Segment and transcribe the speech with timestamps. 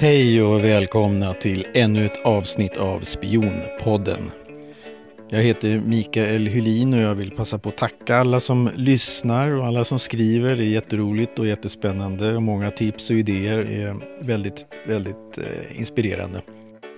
[0.00, 4.30] Hej och välkomna till ännu ett avsnitt av Spionpodden.
[5.28, 9.66] Jag heter Mikael Hylin och jag vill passa på att tacka alla som lyssnar och
[9.66, 10.56] alla som skriver.
[10.56, 16.40] Det är jätteroligt och jättespännande och många tips och idéer är väldigt, väldigt eh, inspirerande.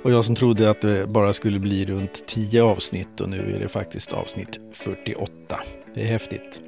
[0.04, 3.60] Och jag som trodde att det bara skulle bli runt 10 avsnitt och nu är
[3.60, 5.60] det faktiskt avsnitt 48.
[5.94, 6.60] Det är häftigt.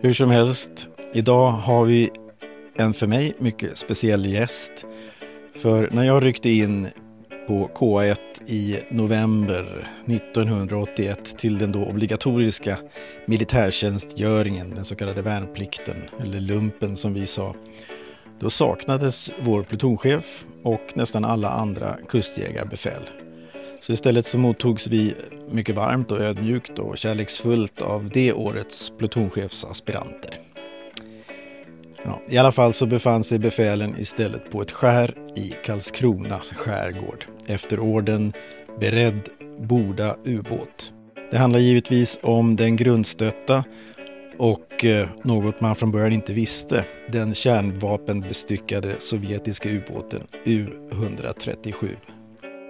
[0.00, 2.10] Hur som helst, idag har vi
[2.78, 4.86] en för mig mycket speciell gäst.
[5.58, 6.88] För när jag ryckte in
[7.46, 8.16] på K1
[8.46, 12.78] i november 1981 till den då obligatoriska
[13.26, 17.54] militärtjänstgöringen, den så kallade värnplikten, eller lumpen som vi sa.
[18.40, 23.02] Då saknades vår plutonchef och nästan alla andra kustjägarbefäl.
[23.80, 25.14] Så istället så mottogs vi
[25.50, 30.38] mycket varmt och ödmjukt och kärleksfullt av det årets plutonchefsaspiranter.
[32.06, 37.24] Ja, I alla fall så befann sig befälen istället på ett skär i Karlskrona skärgård
[37.46, 38.32] efter orden
[38.80, 39.20] Beredd
[39.58, 40.92] borda ubåt.
[41.30, 43.64] Det handlar givetvis om den grundstötta
[44.38, 51.88] och eh, något man från början inte visste, den kärnvapenbestyckade sovjetiska ubåten U-137.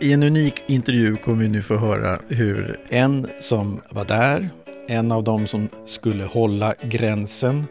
[0.01, 4.49] I en unik intervju kommer vi nu få höra hur en som var där,
[4.89, 7.67] en av dem som skulle hålla gränsen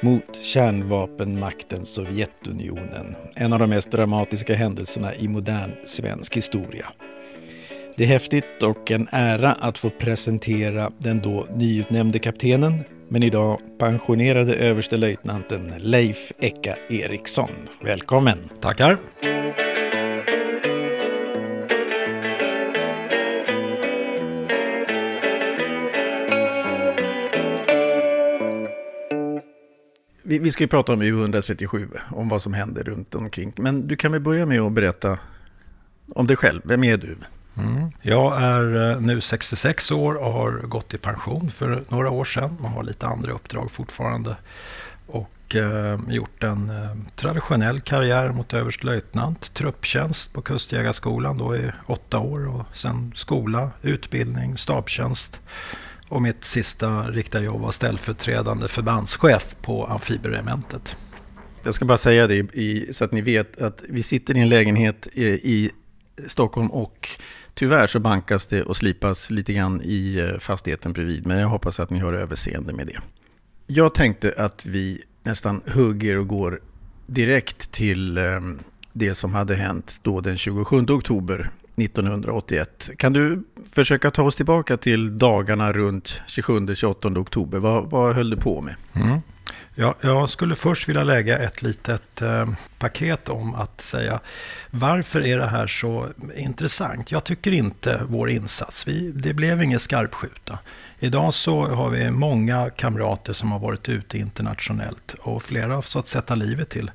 [0.00, 3.16] mot kärnvapenmakten Sovjetunionen.
[3.34, 6.86] En av de mest dramatiska händelserna i modern svensk historia.
[7.96, 13.60] Det är häftigt och en ära att få presentera den då nyutnämnde kaptenen, men idag
[13.78, 17.50] pensionerade överstelöjtnanten Leif Ecka Eriksson.
[17.82, 18.38] Välkommen!
[18.60, 18.98] Tackar!
[30.30, 33.52] Vi, vi ska ju prata om U137, om vad som händer runt omkring.
[33.56, 35.18] Men du kan väl börja med att berätta
[36.14, 36.60] om dig själv.
[36.64, 37.16] Vem är du?
[37.56, 37.90] Mm.
[38.02, 42.56] Jag är eh, nu 66 år och har gått i pension för några år sedan.
[42.60, 44.36] Man har lite andra uppdrag fortfarande.
[45.06, 49.54] Och eh, gjort en eh, traditionell karriär mot överstelöjtnant.
[49.54, 52.48] Trupptjänst på Kustjägarskolan då i åtta år.
[52.48, 55.40] Och sen skola, utbildning, stabstjänst.
[56.10, 60.96] Och mitt sista riktiga jobb var ställföreträdande förbandschef på amfibieregementet.
[61.62, 64.48] Jag ska bara säga det i, så att ni vet att vi sitter i en
[64.48, 65.70] lägenhet i, i
[66.26, 67.08] Stockholm och
[67.54, 71.26] tyvärr så bankas det och slipas lite grann i eh, fastigheten bredvid.
[71.26, 72.98] Men jag hoppas att ni har överseende med det.
[73.66, 76.60] Jag tänkte att vi nästan hugger och går
[77.06, 78.24] direkt till eh,
[78.92, 82.90] det som hade hänt då den 27 oktober 1981.
[82.96, 87.58] Kan du försöka ta oss tillbaka till dagarna runt 27-28 oktober?
[87.58, 88.74] Vad, vad höll du på med?
[88.94, 89.18] Mm.
[89.74, 92.48] Ja, jag skulle först vilja lägga ett litet eh,
[92.78, 94.20] paket om att säga
[94.70, 97.12] varför är det här så intressant?
[97.12, 100.58] Jag tycker inte vår insats, vi, det blev ingen skarpskjuta.
[100.98, 106.08] Idag så har vi många kamrater som har varit ute internationellt och flera har fått
[106.08, 106.90] sätta livet till.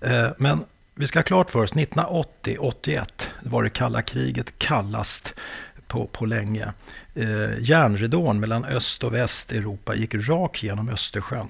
[0.00, 0.64] Eh, men
[0.98, 3.06] vi ska ha klart för oss, 1980-81
[3.40, 5.34] var det kalla kriget kallast
[5.86, 6.72] på, på länge.
[7.14, 11.48] Eh, järnridån mellan öst och väst Europa gick rakt genom Östersjön.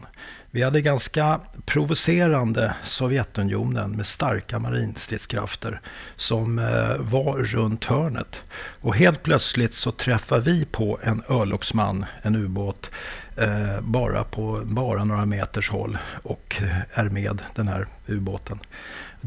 [0.50, 5.80] Vi hade ganska provocerande Sovjetunionen med starka marinstridskrafter
[6.16, 8.42] som eh, var runt hörnet.
[8.80, 12.90] Och helt plötsligt så träffar vi på en örlogsman, en ubåt,
[13.36, 16.56] eh, bara på bara några meters håll och
[16.90, 18.58] är med den här ubåten.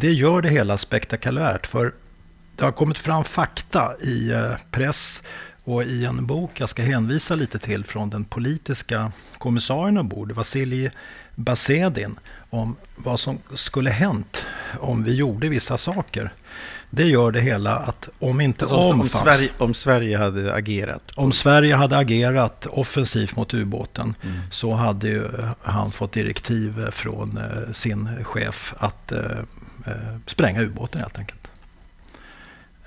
[0.02, 1.94] Det gör det hela spektakulärt för
[2.56, 5.24] det har kommit fram fakta i eh, press
[5.64, 10.92] och i en bok jag ska hänvisa lite till från den politiska kommissarien ombord, Vasilij
[11.36, 14.46] Basedin, om vad som skulle hänt
[14.80, 16.32] om vi gjorde vissa saker.
[16.90, 21.12] Det gör det hela att om inte alltså, om, om, Sverige, om Sverige hade agerat?
[21.16, 24.40] Om Sverige hade agerat offensivt mot ubåten mm.
[24.52, 25.28] så hade ju
[25.62, 29.38] han fått direktiv från eh, sin chef att eh, eh,
[30.26, 31.48] spränga ubåten helt enkelt.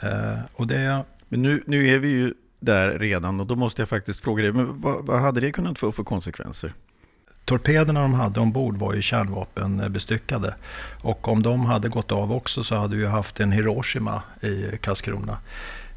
[0.03, 1.05] Eh, och det...
[1.29, 4.53] Men nu, nu är vi ju där redan och då måste jag faktiskt fråga dig,
[4.53, 6.73] men vad, vad hade det kunnat få för konsekvenser?
[7.45, 10.55] Torpederna de hade ombord var ju kärnvapenbestyckade.
[11.03, 15.39] Och om de hade gått av också så hade vi haft en Hiroshima i Karlskrona.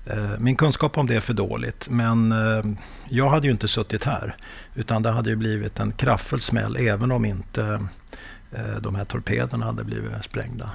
[0.06, 2.64] Eh, min kunskap om det är för dåligt, men eh,
[3.10, 4.36] jag hade ju inte suttit här.
[4.76, 7.80] Utan det hade ju blivit en kraftfull smäll även om inte
[8.82, 10.70] de här torpederna hade blivit sprängda.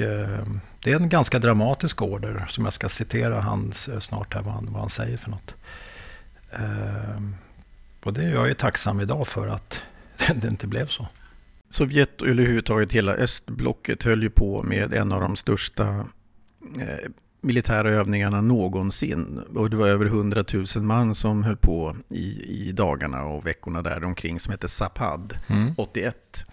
[0.00, 0.46] Eh,
[0.82, 4.54] det är en ganska dramatisk order som jag ska citera hans, eh, snart här vad
[4.54, 5.54] han, vad han säger för något.
[6.50, 7.22] Eh,
[8.04, 9.82] och det är jag är tacksam idag för att
[10.34, 11.06] det inte blev så.
[11.68, 15.88] Sovjet och överhuvudtaget hela östblocket höll ju på med en av de största
[16.80, 17.10] eh,
[17.40, 19.42] militära övningarna någonsin.
[19.54, 23.82] Och det var över 100 000 man som höll på i, i dagarna och veckorna
[23.82, 25.74] där omkring som hette Zapad mm.
[25.76, 26.46] 81.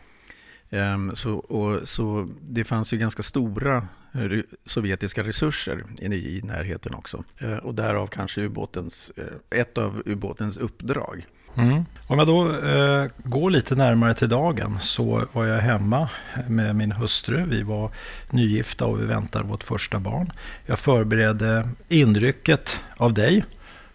[0.69, 6.93] Ehm, så, och, så det fanns ju ganska stora eh, sovjetiska resurser i, i närheten
[6.93, 7.23] också.
[7.37, 11.25] Eh, och därav kanske ubåtens, eh, ett av ubåtens uppdrag.
[11.57, 11.85] Mm.
[12.07, 16.09] Om jag då eh, går lite närmare till dagen så var jag hemma
[16.47, 17.45] med min hustru.
[17.45, 17.91] Vi var
[18.29, 20.31] nygifta och vi väntade vårt första barn.
[20.65, 23.45] Jag förberedde inrycket av dig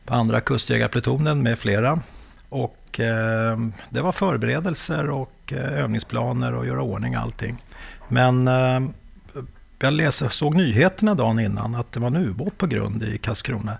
[0.05, 2.00] på andra kustjägarplutonen med flera.
[2.49, 3.58] Och eh,
[3.90, 7.62] det var förberedelser och övningsplaner och göra ordning allting.
[8.08, 8.81] Men eh,
[9.79, 13.79] jag läser, såg nyheterna dagen innan att det var en ubåt på grund i Karlskrona.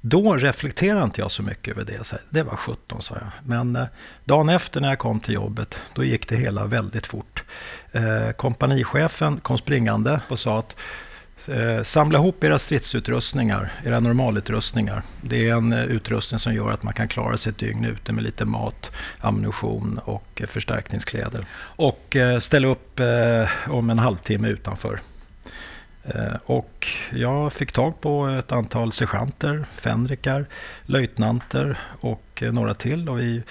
[0.00, 2.12] Då reflekterade inte jag så mycket över det.
[2.30, 3.30] det var 17 sa jag.
[3.44, 3.86] Men eh,
[4.24, 7.44] dagen efter när jag kom till jobbet, då gick det hela väldigt fort.
[7.92, 10.76] Eh, kompanichefen kom springande och sa att
[11.48, 15.02] Eh, samla ihop era stridsutrustningar, era normalutrustningar.
[15.20, 18.12] Det är en eh, utrustning som gör att man kan klara sig ett dygn ute
[18.12, 18.90] med lite mat,
[19.20, 21.46] ammunition och eh, förstärkningskläder.
[21.58, 23.00] Och ställa upp
[23.68, 25.00] om en halvtimme utanför.
[26.44, 30.46] Och jag fick tag på ett antal sergeanter, fänrikar,
[30.82, 33.08] löjtnanter och några till.
[33.08, 33.42] Och vi,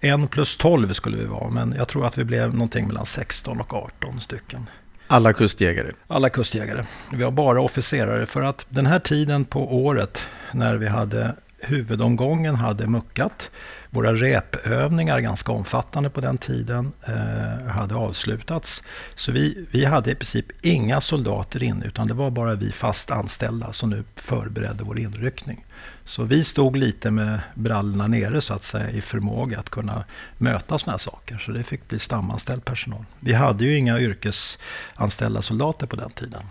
[0.00, 3.60] en plus tolv skulle vi vara, men jag tror att vi blev någonting mellan 16
[3.60, 4.66] och 18 stycken.
[5.12, 5.92] Alla kustjägare?
[6.06, 6.84] Alla kustjägare.
[7.12, 10.22] Vi har bara officerare för att den här tiden på året
[10.52, 13.50] när vi hade huvudomgången hade muckat
[13.90, 18.82] våra repövningar, ganska omfattande på den tiden, eh, hade avslutats.
[19.14, 23.10] Så vi, vi hade i princip inga soldater inne, utan det var bara vi fast
[23.10, 25.64] anställda som nu förberedde vår inryckning.
[26.10, 30.04] Så vi stod lite med brallorna nere så att säga i förmåga att kunna
[30.38, 31.38] möta sådana här saker.
[31.38, 33.04] Så det fick bli stamanställd personal.
[33.20, 36.42] Vi hade ju inga yrkesanställda soldater på den tiden.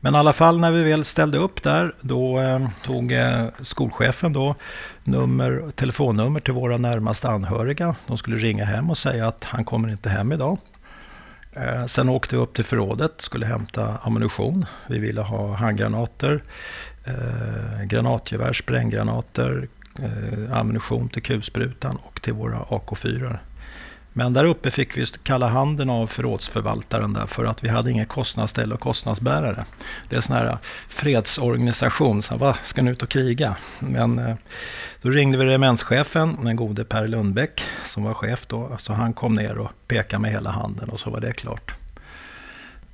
[0.00, 4.32] Men i alla fall när vi väl ställde upp där, då eh, tog eh, skolchefen
[4.32, 4.54] då
[5.04, 7.94] nummer, telefonnummer till våra närmaste anhöriga.
[8.06, 10.58] De skulle ringa hem och säga att han kommer inte hem idag.
[11.56, 14.66] Eh, sen åkte vi upp till förrådet, skulle hämta ammunition.
[14.86, 16.42] Vi ville ha handgranater,
[17.04, 19.68] eh, granatgevär, spränggranater,
[20.02, 23.38] eh, ammunition till kulsprutan och till våra AK4.
[24.16, 28.04] Men där uppe fick vi kalla handen av förrådsförvaltaren där för att vi hade inga
[28.04, 29.64] kostnadsställe och kostnadsbärare.
[30.08, 30.58] Det är en sån här äh,
[30.88, 33.56] fredsorganisation, så vad ska ni ut och kriga?
[33.80, 34.34] Men äh,
[35.02, 38.76] då ringde vi regementschefen, den gode Per Lundbäck, som var chef då.
[38.78, 41.74] Så han kom ner och pekade med hela handen och så var det klart.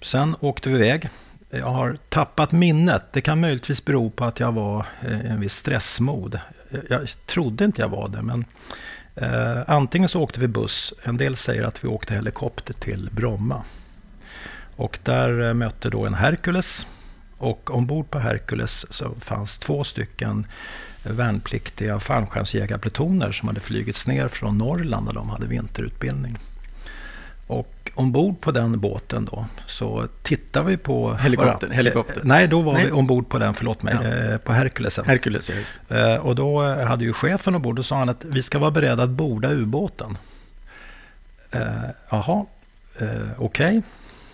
[0.03, 1.09] Sen åkte vi iväg.
[1.51, 3.03] Jag har tappat minnet.
[3.13, 6.41] Det kan möjligtvis bero på att jag var i en viss stressmod.
[6.89, 8.45] Jag trodde inte jag var det, men
[9.21, 13.65] Eh, antingen så åkte vi buss, en del säger att vi åkte helikopter till Bromma.
[14.77, 16.87] Och där eh, mötte då en Hercules.
[17.39, 20.47] Och ombord på Hercules så fanns två stycken
[21.03, 26.39] värnpliktiga fallskärmsjägarplutoner som hade flygits ner från Norrland där de hade vinterutbildning.
[27.51, 31.15] Och ombord på den båten då så tittar vi på...
[31.15, 31.71] Helikoptern?
[31.71, 32.21] helikopter.
[32.25, 32.85] Nej, då var Nej.
[32.85, 34.09] vi ombord på den, förlåt mig, ja.
[34.09, 35.05] Eh, på Herkulesen.
[35.07, 35.51] Herkules,
[35.89, 35.97] ja.
[35.97, 39.03] Eh, och då hade ju chefen ombord och sa han att vi ska vara beredda
[39.03, 40.19] att borda ubåten.
[41.51, 41.61] Eh,
[42.11, 42.47] jaha,
[42.99, 43.09] eh,
[43.39, 43.79] okej.
[43.79, 43.83] Okay.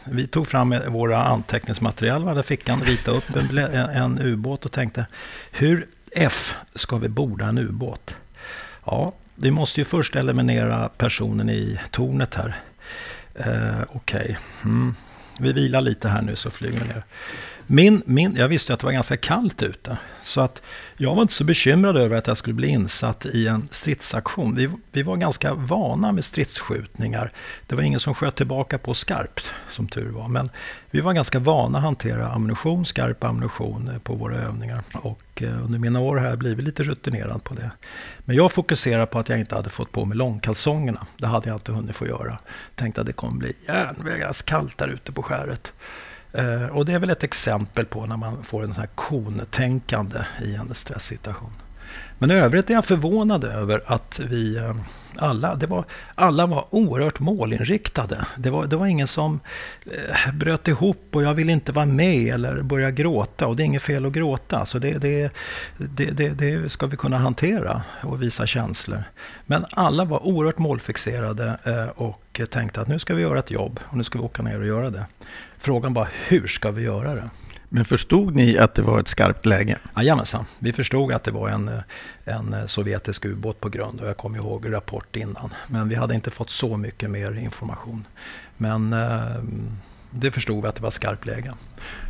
[0.04, 5.06] Vi tog fram våra anteckningsmaterial, hade fickan, ritade upp en, en ubåt och tänkte
[5.52, 8.14] hur F ska vi borda en ubåt?
[8.84, 12.62] Ja, vi måste ju först eliminera personen i tornet här.
[13.38, 14.36] Eh, Okej, okay.
[14.64, 14.94] mm.
[15.40, 17.02] vi vilar lite här nu så flyger vi ner.
[17.68, 19.98] Min, min, jag visste att det var ganska kallt ute.
[20.22, 20.62] Så att
[20.96, 24.54] jag var inte så bekymrad över att jag skulle bli insatt i en stridsaktion.
[24.54, 27.32] Vi, vi var ganska vana med stridsskjutningar.
[27.66, 30.28] Det var ingen som sköt tillbaka på skarpt, som tur var.
[30.28, 30.50] Men
[30.90, 34.82] vi var ganska vana att hantera ammunition, skarp ammunition eh, på våra övningar.
[34.92, 37.70] Och eh, under mina år har jag blivit lite rutinerad på det.
[38.18, 41.06] Men jag fokuserade på att jag inte hade fått på mig långkalsongerna.
[41.16, 42.38] Det hade jag inte hunnit få göra.
[42.74, 45.72] Tänkte att det kommer bli järnvägars kallt där ute på skäret.
[46.36, 50.18] Eh, och det är väl ett exempel på när man får en sån här kontänkande
[50.42, 51.50] i en stresssituation.
[52.18, 54.76] Men i övrigt är jag förvånad över att vi eh,
[55.18, 58.26] alla, det var, alla var oerhört målinriktade.
[58.36, 59.40] Det var, det var ingen som
[59.86, 63.46] eh, bröt ihop och jag vill inte vara med eller börja gråta.
[63.46, 65.30] Och det är inget fel att gråta, så det, det,
[65.76, 69.04] det, det, det ska vi kunna hantera och visa känslor.
[69.46, 73.80] Men alla var oerhört målfixerade eh, och tänkte att nu ska vi göra ett jobb
[73.84, 75.06] och nu ska vi åka ner och göra det.
[75.58, 77.30] Frågan bara, hur ska vi göra det?
[77.68, 79.78] Men förstod ni att det var ett skarpt läge?
[79.96, 81.70] Jajamensan, vi förstod att det var en,
[82.24, 85.54] en sovjetisk ubåt på grund och jag kommer ihåg rapport innan.
[85.66, 88.06] Men vi hade inte fått så mycket mer information.
[88.56, 89.42] Men eh,
[90.10, 91.54] det förstod vi att det var skarpt läge.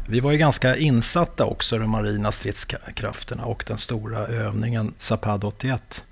[0.09, 6.03] Vi var ju ganska insatta också, de marina stridskrafterna och den stora övningen Zapad 81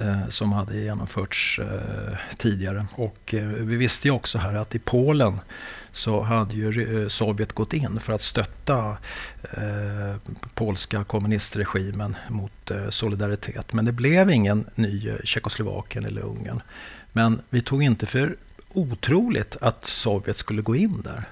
[0.00, 2.86] eh, som hade genomförts eh, tidigare.
[2.92, 5.40] Och eh, vi visste ju också här att i Polen
[5.96, 8.96] så hade ju eh, Sovjet gått in för att stötta
[9.42, 10.16] eh,
[10.54, 13.72] polska kommunistregimen mot eh, Solidaritet.
[13.72, 16.60] Men det blev ingen ny Tjeckoslovakien eller Ungern.
[17.12, 18.36] Men vi tog inte för
[18.72, 21.24] otroligt att Sovjet skulle gå in där.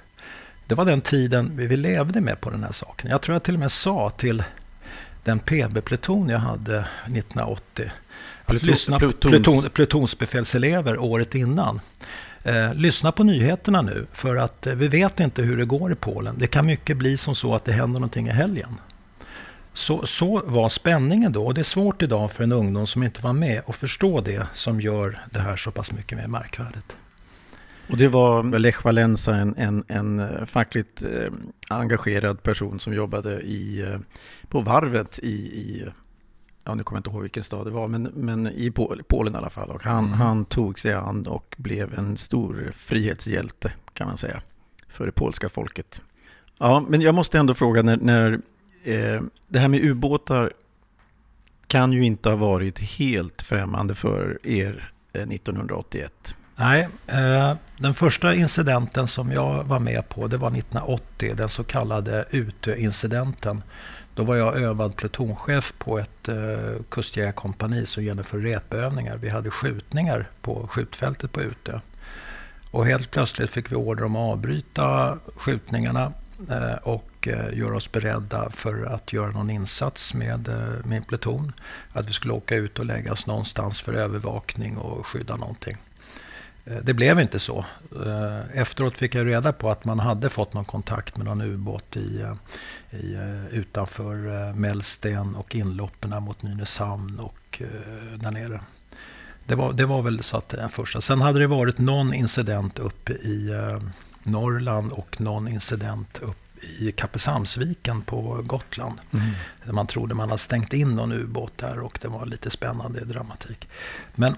[0.67, 3.11] Det var den tiden vi levde med på den här saken.
[3.11, 4.45] Jag tror jag till och med sa till
[5.25, 7.91] den PB-pluton jag hade 1980
[8.45, 11.81] att Pluton, lyssna på plutons, plutonsbefälselever året innan.
[12.45, 15.95] Eh, lyssna på nyheterna nu, för att eh, vi vet inte hur det går i
[15.95, 16.35] Polen.
[16.39, 18.75] Det kan mycket bli som så att det händer någonting i helgen.
[19.73, 21.47] Så, så var spänningen då.
[21.47, 24.47] Och det är svårt idag för en ungdom som inte var med att förstå det
[24.55, 26.97] som gör det här så pass mycket mer märkvärdigt.
[27.91, 31.33] Och det var Lech Walesa, en, en, en eh, fackligt eh,
[31.69, 33.99] engagerad person som jobbade i, eh,
[34.49, 35.85] på varvet i, i
[36.65, 38.73] ja, nu kommer jag inte ihåg vilken stad det var, men, men i
[39.09, 39.71] Polen i alla fall.
[39.71, 40.19] Och han, mm.
[40.19, 44.43] han tog sig an och blev en stor frihetshjälte kan man säga
[44.89, 46.01] för det polska folket.
[46.59, 48.41] Ja, men jag måste ändå fråga när, när
[48.85, 50.53] eh, det här med ubåtar
[51.67, 56.35] kan ju inte ha varit helt främmande för er eh, 1981.
[56.57, 61.65] Nej, eh, den första incidenten som jag var med på det var 1980, den så
[61.65, 63.63] kallade Utö-incidenten
[64.15, 69.17] då var jag övad plutonchef på ett eh, kustjägarkompani som genomför repövningar.
[69.17, 71.81] Vi hade skjutningar på skjutfältet på Utö.
[72.71, 76.13] Och helt plötsligt fick vi order om att avbryta skjutningarna
[76.51, 81.53] eh, och eh, göra oss beredda för att göra någon insats med eh, min pluton.
[81.93, 85.77] Att vi skulle åka ut och lägga oss någonstans för övervakning och skydda någonting.
[86.65, 87.65] Eh, det blev inte så.
[88.07, 91.97] Eh, efteråt fick jag reda på att man hade fått någon kontakt med någon ubåt
[91.97, 92.35] i, eh,
[93.01, 93.17] i,
[93.51, 97.63] utanför Mellsten och inloppen mot Nynäshamn och
[98.17, 98.61] där nere.
[99.47, 101.01] Det var, det var väl så att den första.
[101.01, 103.51] Sen hade det varit någon incident uppe i
[104.23, 108.99] Norrland och någon incident uppe i Kappelshamnsviken på Gotland.
[109.13, 109.31] Mm.
[109.75, 113.69] Man trodde man hade stängt in någon ubåt där och det var lite spännande dramatik.
[114.15, 114.37] Men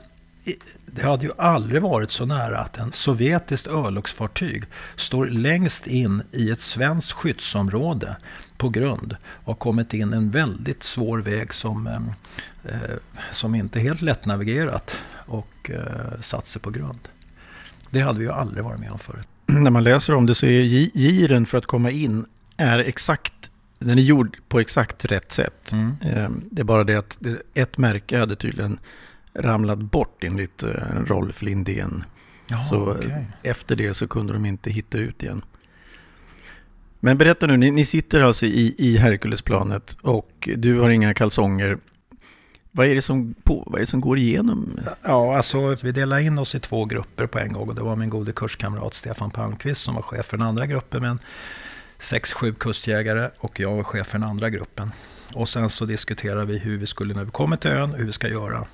[0.86, 4.64] det hade ju aldrig varit så nära att en sovjetiskt örlogsfartyg
[4.96, 8.16] står längst in i ett svenskt skyddsområde
[8.56, 12.96] på grund och kommit in en väldigt svår väg som, eh, eh
[13.32, 17.08] som inte är helt lättnavigerat och eh, satt sig på grund.
[17.90, 19.26] Det hade vi ju aldrig varit med om förut.
[19.46, 22.26] När man läser om det så är giren för att komma in
[22.56, 23.32] är exakt
[23.78, 25.72] den är gjord på exakt rätt sätt.
[25.72, 25.96] Mm.
[26.02, 27.18] Eh, det är bara det att
[27.54, 28.78] ett märke hade tydligen
[29.38, 30.70] ramlat bort enligt eh,
[31.06, 32.04] Rolf Lindén.
[32.46, 33.24] Jaha, så eh, okay.
[33.42, 35.42] efter det så kunde de inte hitta ut igen.
[37.00, 41.78] Men berätta nu, ni, ni sitter alltså i, i Herkulesplanet och du har inga kalsonger.
[42.70, 44.80] Vad är, det som på, vad är det som går igenom?
[45.02, 47.68] Ja, alltså vi delade in oss i två grupper på en gång.
[47.68, 51.02] Och det var min gode kurskamrat Stefan Palmqvist som var chef för den andra gruppen
[51.02, 51.18] med
[51.98, 54.90] sex, sju kustjägare och jag var chef för den andra gruppen.
[55.34, 58.12] Och sen så diskuterade vi hur vi skulle, när vi kommer till ön, hur vi
[58.12, 58.66] ska göra.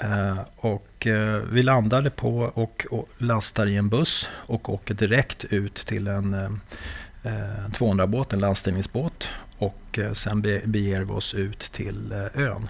[0.00, 2.86] Eh, och eh, vi landade på och,
[3.18, 7.30] lastar i en buss och åker direkt ut till en eh,
[7.70, 9.28] 200-båt, en landstigningsbåt.
[9.58, 12.68] Och sen beger vi oss ut till ön.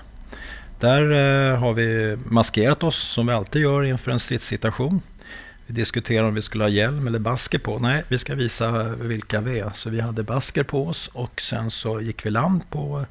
[0.81, 5.01] Där har vi maskerat oss som vi alltid gör inför en stridssituation.
[5.67, 7.79] Vi diskuterar om vi skulle ha hjälm eller basker på.
[7.79, 9.71] Nej, vi ska visa vilka vi är.
[9.75, 13.07] Så vi hade basker på oss och sen så gick vi land på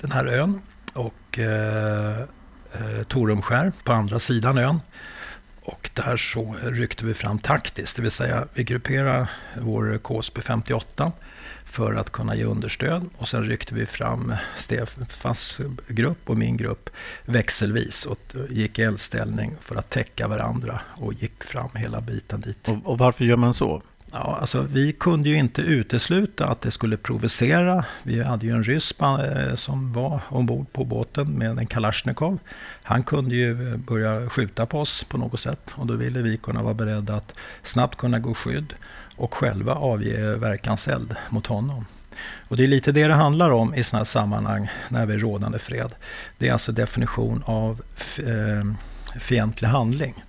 [0.00, 0.60] den här ön.
[0.92, 1.38] Och
[2.80, 4.80] eh, Torumskär på andra sidan ön.
[5.62, 9.28] Och där så ryckte vi fram taktiskt, det vill säga vi grupperade
[9.60, 11.12] vår KSB 58
[11.64, 13.04] för att kunna ge understöd.
[13.18, 16.90] Och sen ryckte vi fram Stefans grupp och min grupp
[17.24, 18.18] växelvis och
[18.50, 22.68] gick i eldställning för att täcka varandra och gick fram hela biten dit.
[22.68, 23.82] Och, och varför gör man så?
[24.18, 27.84] Ja, alltså, vi kunde ju inte utesluta att det skulle provocera.
[28.02, 32.38] Vi hade ju en ryss eh, som var ombord på båten med en Kalashnikov.
[32.82, 36.36] Han kunde ju eh, börja skjuta på oss på något sätt och då ville vi
[36.36, 38.74] kunna vara beredda att snabbt kunna gå skydd
[39.16, 41.86] och själva avge verkanseld mot honom.
[42.48, 45.18] Och det är lite det det handlar om i sådana här sammanhang när vi är
[45.18, 45.94] rådande fred.
[46.38, 47.82] Det är alltså definition av
[48.18, 48.64] eh,
[49.20, 50.24] fientlig handling.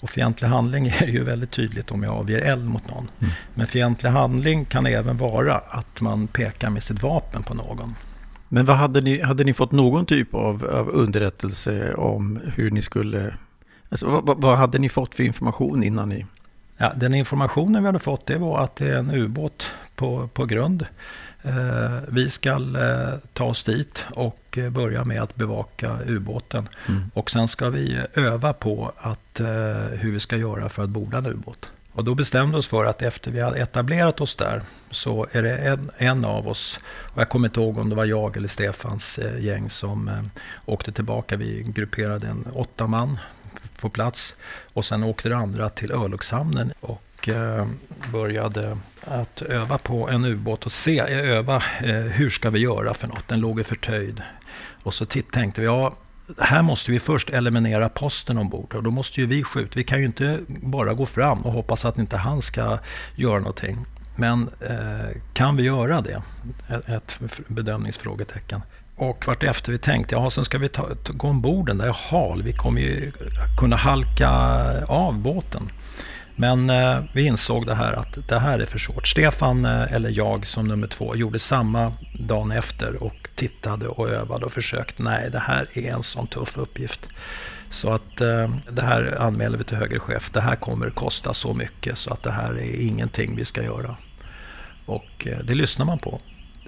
[0.00, 3.08] Och fientlig handling är ju väldigt tydligt om jag avger eld mot någon.
[3.20, 3.32] Mm.
[3.54, 7.94] Men fientlig handling kan även vara att man pekar med sitt vapen på någon.
[8.48, 12.82] Men vad hade ni, hade ni fått någon typ av, av underrättelse om hur ni
[12.82, 13.34] skulle...
[13.88, 16.26] Alltså, vad, vad, hade ni fått för information innan ni...
[16.78, 20.44] Ja, den informationen vi hade fått det var att det är en ubåt på, på
[20.44, 20.86] grund.
[21.46, 26.68] Eh, vi ska eh, ta oss dit och eh, börja med att bevaka ubåten.
[26.88, 27.10] Mm.
[27.14, 29.40] Och sen ska vi öva på att,
[29.92, 31.70] hur vi ska göra för att borda en ubåt.
[31.92, 35.42] Och då bestämde vi oss för att efter vi hade etablerat oss där så är
[35.42, 38.48] det en, en av oss, och jag kommer inte ihåg om det var jag eller
[38.48, 40.30] Stefans gäng som
[40.66, 41.36] åkte tillbaka.
[41.36, 43.18] Vi grupperade en åtta man
[43.80, 44.36] på plats
[44.72, 47.66] och sen åkte det andra till örlogshamnen och och
[48.12, 52.94] började att öva på en ubåt och se, eh, öva eh, hur ska vi göra
[52.94, 53.28] för något.
[53.28, 54.22] Den låg i förtöjd.
[54.82, 55.96] Och så tänkte vi, ja,
[56.38, 59.72] här måste vi först eliminera posten ombord och då måste ju vi skjuta.
[59.74, 62.78] Vi kan ju inte bara gå fram och hoppas att inte han ska
[63.16, 63.86] göra någonting.
[64.16, 66.22] Men eh, kan vi göra det?
[66.86, 68.62] Ett, bedömningsfrågetecken.
[68.96, 72.42] Och vart efter vi tänkte, ja sen ska vi ta, gå ombord den där hal.
[72.42, 73.12] Vi kommer ju
[73.58, 74.30] kunna halka
[74.86, 75.70] av båten.
[76.36, 79.08] Men eh, vi insåg det här att det här är för svårt.
[79.08, 84.46] Stefan, eh, eller jag som nummer två, gjorde samma dagen efter och tittade och övade
[84.46, 85.02] och försökte.
[85.02, 87.08] Nej, det här är en sån tuff uppgift.
[87.70, 90.30] Så att eh, det här anmäler vi till högre chef.
[90.30, 93.96] Det här kommer kosta så mycket så att det här är ingenting vi ska göra.
[94.86, 96.20] Och eh, det lyssnar man på.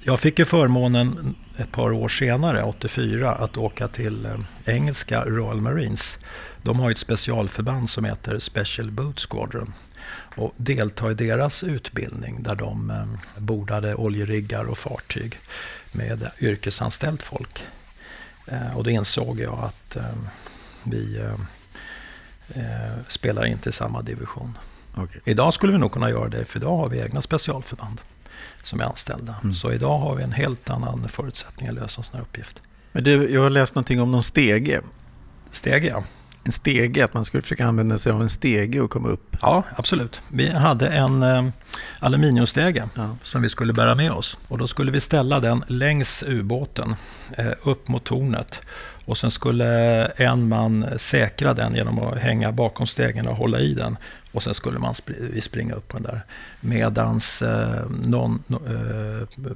[0.02, 5.60] Jag fick ju förmånen ett par år senare, 84, att åka till eh, engelska Royal
[5.60, 6.18] Marines.
[6.62, 9.72] De har ett specialförband som heter Special Boat Squadron
[10.36, 15.38] och delta i deras utbildning där de eh, bordade oljeriggar och fartyg
[15.92, 17.64] med yrkesanställt folk.
[18.46, 19.96] Eh, och då insåg jag att
[20.82, 21.22] vi
[23.08, 24.58] spelar inte i samma division.
[24.96, 25.20] Okay.
[25.24, 28.00] Idag skulle vi nog kunna göra det, för idag har vi egna specialförband
[28.62, 29.34] som är anställda.
[29.42, 29.54] Mm.
[29.54, 32.62] Så idag har vi en helt annan förutsättning att lösa en sån här uppgift.
[32.92, 34.80] Men du, jag har läst någonting om någon stege.
[35.50, 36.04] Stege, ja.
[36.49, 39.37] En stege, att man skulle försöka använda sig av en stege och komma upp.
[39.40, 40.21] Ja, absolut.
[40.28, 41.49] Vi hade en eh,
[42.00, 43.17] aluminiumstege ja.
[43.25, 44.39] som vi skulle bära med oss.
[44.49, 46.95] Och då skulle vi ställa den längs ubåten,
[47.37, 48.61] eh, upp mot tornet.
[49.04, 53.75] Och sen skulle en man säkra den genom att hänga bakom stegen och hålla i
[53.75, 53.97] den.
[54.32, 55.08] Och sen skulle man sp
[55.43, 56.21] springa upp på den där.
[56.61, 59.50] Medans eh, någon, eh,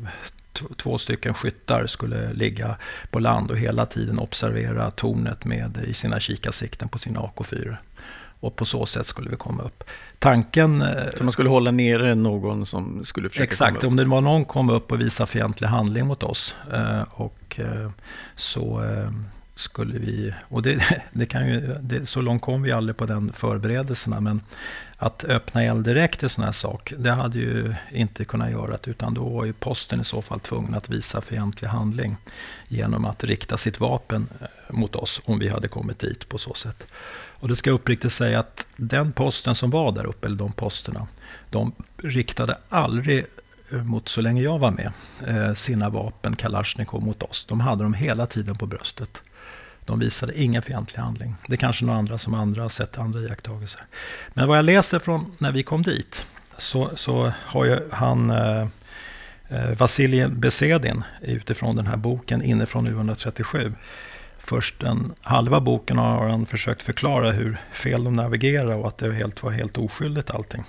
[0.77, 2.77] två stycken skyttar skulle ligga
[3.11, 7.77] på land och hela tiden observera tornet med, i sina kikarsikten på sina AK4.
[8.41, 9.85] Och på så sätt skulle vi komma upp.
[10.19, 10.83] Tanken...
[10.83, 13.85] Eh, så man skulle hålla nere någon som skulle försöka Exakt, komma upp?
[13.85, 16.55] om det var någon som kom upp och visade fientlig handling mot oss.
[16.73, 17.61] Eh, och
[18.37, 18.83] så
[19.63, 23.33] skulle vi, och det, det kan ju, det, så långt kom vi aldrig på den
[23.33, 24.41] förberedelserna, men
[24.97, 29.15] att öppna eld direkt i sån här sak, det hade ju inte kunnat göra, utan
[29.15, 32.17] då var ju posten i så fall tvungen att visa fientlig handling
[32.69, 36.55] genom att rikta sitt vapen eh, mot oss om vi hade kommit dit på så
[36.55, 36.87] sätt.
[37.43, 40.53] Och det ska jag uppriktigt säga att den posten som var där uppe, eller de
[40.53, 41.07] posterna,
[41.51, 43.25] de riktade aldrig
[43.73, 44.93] eh, mot så länge jag var med,
[45.27, 47.45] eh, sina vapen, Kalashnikov, mot oss.
[47.49, 49.23] De hade dem hela tiden på bröstet.
[49.85, 51.37] De visade ingen fientlig handling.
[51.47, 53.81] Det är kanske några andra som andra har sett andra iakttagelser.
[54.35, 56.25] Men vad jag läser från när vi kom dit
[56.59, 58.67] så, så har ju han eh,
[59.49, 63.75] eh Vasilij Besedin utifrån den här boken Inifrån U137.
[64.39, 69.13] Först den halva boken har han försökt förklara hur fel de navigerar och att det
[69.13, 70.65] helt, var helt oskyldigt allting.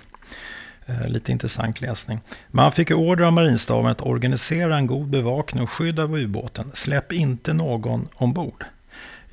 [0.86, 2.20] Eh, lite intressant läsning.
[2.48, 6.70] Man fick order av marinstaben att organisera en god bevakning och skydd av ubåten.
[6.74, 8.64] Släpp inte någon ombord.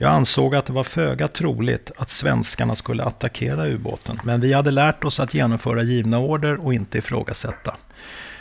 [0.01, 4.71] Jag ansåg att det var föga troligt att svenskarna skulle attackera ubåten, men vi hade
[4.71, 7.75] lärt oss att genomföra givna order och inte ifrågasätta.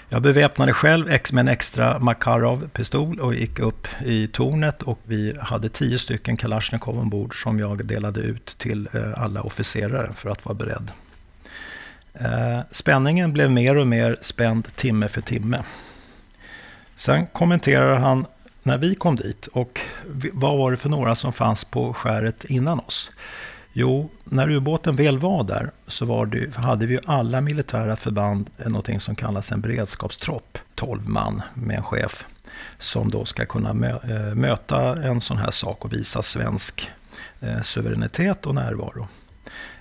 [0.08, 5.68] Jag beväpnade själv med en extra Makarov-pistol och gick upp i tornet och vi hade
[5.68, 10.54] tio stycken Kalashnikov ombord som jag delade ut till eh, alla officerare för att vara
[10.54, 10.90] beredd.
[12.14, 15.62] Eh, spänningen blev mer och mer spänd timme för timme.
[16.94, 18.26] Sen kommenterar han
[18.62, 19.80] när vi kom dit och
[20.32, 23.10] vad var det för några som fanns på skäret innan oss?
[23.72, 28.68] Jo, när ubåten väl var där så var det, hade vi alla militära förband eh,
[28.68, 32.26] något som kallas en beredskapstropp, 12 man med en chef,
[32.78, 36.90] som då ska kunna mö, eh, möta en sån här sak och visa svensk
[37.40, 39.08] eh, suveränitet och närvaro.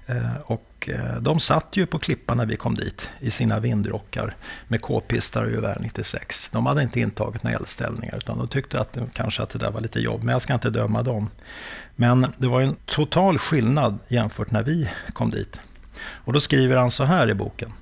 [0.05, 0.35] Eh,
[0.79, 4.35] och eh, de satt ju på klippan när vi kom dit i sina vindrockar
[4.67, 6.49] med k-pistar och gevär 96.
[6.51, 9.71] De hade inte intagit några eldställningar utan de tyckte att det, kanske att det där
[9.71, 10.23] var lite jobb.
[10.23, 11.29] Men jag ska inte döma dem.
[11.95, 15.59] Men det var en total skillnad jämfört när vi kom dit.
[16.01, 17.73] Och då skriver han så här i boken.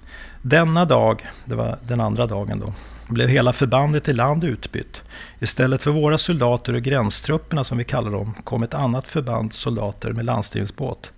[0.41, 2.73] Denna dag, det var den andra dagen då,
[3.08, 5.02] blev hela förbandet i land utbytt.
[5.39, 10.13] Istället för våra soldater och gränstrupperna som vi kallar dem kom ett annat förband soldater
[10.13, 11.12] med landstigningsbåt.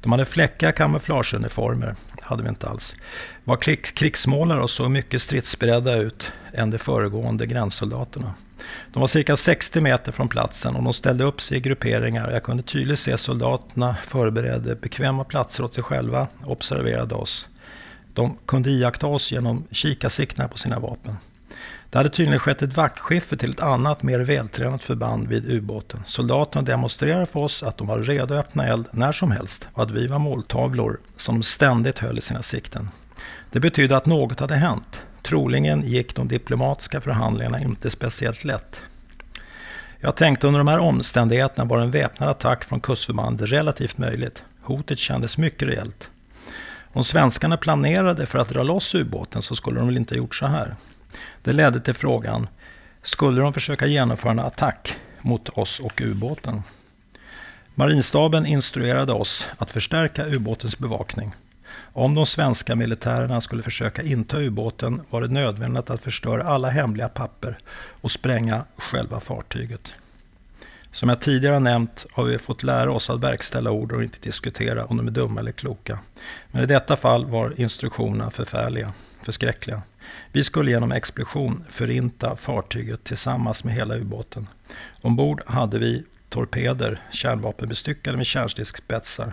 [0.00, 2.96] De hade fläckiga kamouflageuniformer, hade vi inte alls.
[3.44, 3.56] Var
[3.94, 8.34] krigsmålare och såg mycket stridsberedda ut än de föregående gränssoldaterna.
[8.92, 12.30] De var cirka 60 meter från platsen och de ställde upp sig i grupperingar.
[12.30, 17.48] Jag kunde tydligt se soldaterna förberedde bekväma platser åt sig själva och observerade oss.
[18.14, 21.16] De kunde iaktta oss genom kikarsiktena på sina vapen.
[21.96, 26.00] Det hade tydligen skett ett vaktskifte till ett annat, mer vältränat förband vid ubåten.
[26.04, 29.82] Soldaterna demonstrerade för oss att de var redo att öppna eld när som helst och
[29.82, 32.88] att vi var måltavlor som de ständigt höll i sina sikten.
[33.50, 35.02] Det betydde att något hade hänt.
[35.22, 38.80] Troligen gick de diplomatiska förhandlingarna inte speciellt lätt.
[40.00, 44.42] Jag tänkte under de här omständigheterna var en väpnad attack från kustförbandet relativt möjligt.
[44.62, 46.10] Hotet kändes mycket reellt.
[46.92, 50.34] Om svenskarna planerade för att dra loss ubåten så skulle de väl inte ha gjort
[50.34, 50.76] så här.
[51.42, 52.48] Det ledde till frågan,
[53.02, 56.62] skulle de försöka genomföra en attack mot oss och ubåten?
[57.74, 61.34] Marinstaben instruerade oss att förstärka ubåtens bevakning.
[61.78, 67.08] Om de svenska militärerna skulle försöka inta ubåten var det nödvändigt att förstöra alla hemliga
[67.08, 67.58] papper
[68.00, 69.94] och spränga själva fartyget.
[70.96, 74.84] Som jag tidigare nämnt har vi fått lära oss att verkställa order och inte diskutera
[74.84, 75.98] om de är dumma eller kloka.
[76.50, 79.82] Men i detta fall var instruktionerna förfärliga, förskräckliga.
[80.32, 84.46] Vi skulle genom explosion förinta fartyget tillsammans med hela ubåten.
[85.02, 89.32] Ombord hade vi torpeder kärnvapenbestyckade med kärnstridsspetsar.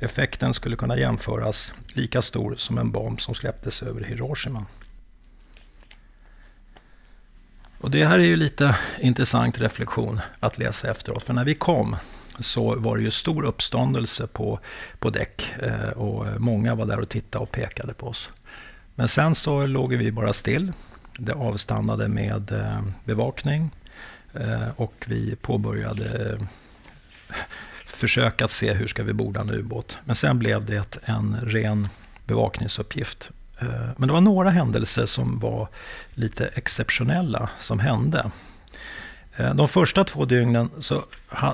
[0.00, 4.66] Effekten skulle kunna jämföras lika stor som en bomb som släpptes över Hiroshima.
[7.80, 11.22] Och det här är ju lite intressant reflektion att läsa efteråt.
[11.22, 11.96] För när vi kom
[12.38, 14.60] så var det ju stor uppståndelse på,
[14.98, 18.30] på däck eh, och många var där och tittade och pekade på oss.
[18.94, 20.72] Men sen så låg vi bara still.
[21.18, 23.70] Det avstannade med eh, bevakning
[24.34, 26.38] eh, och vi påbörjade
[27.86, 29.98] försök att se hur ska vi borda en ubåt.
[30.04, 31.88] Men sen blev det en ren
[32.24, 33.30] bevakningsuppgift
[33.60, 35.68] Eh, men det var några händelser som var
[36.14, 38.30] lite exceptionella som hände.
[39.36, 41.04] Eh, de första två dygnen så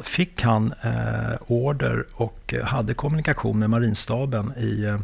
[0.03, 4.99] fick han eh, order och hade kommunikation med marinstaben i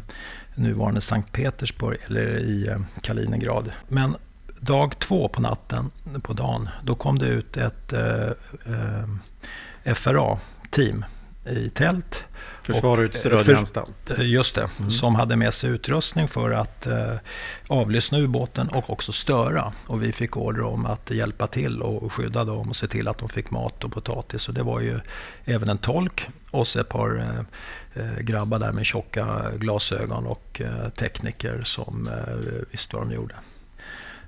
[0.55, 3.71] nuvarande Sankt Petersburg eller i Kaliningrad.
[3.87, 4.15] Men
[4.59, 7.93] dag två på natten, på dagen, då kom det ut ett
[9.95, 11.05] FRA-team
[11.45, 12.25] i tält
[12.73, 14.11] Försvarets radioanstalt.
[14.11, 14.91] Eh, just det, mm.
[14.91, 17.15] som hade med sig utrustning för att eh,
[17.67, 19.73] avlyssna ubåten och också störa.
[19.87, 23.17] Och vi fick order om att hjälpa till och skydda dem och se till att
[23.17, 24.47] de fick mat och potatis.
[24.47, 24.99] Och det var ju
[25.45, 30.61] även en tolk och så ett par eh, eh, grabbar där med tjocka glasögon och
[30.61, 32.35] eh, tekniker som eh,
[32.71, 33.35] visste vad de gjorde.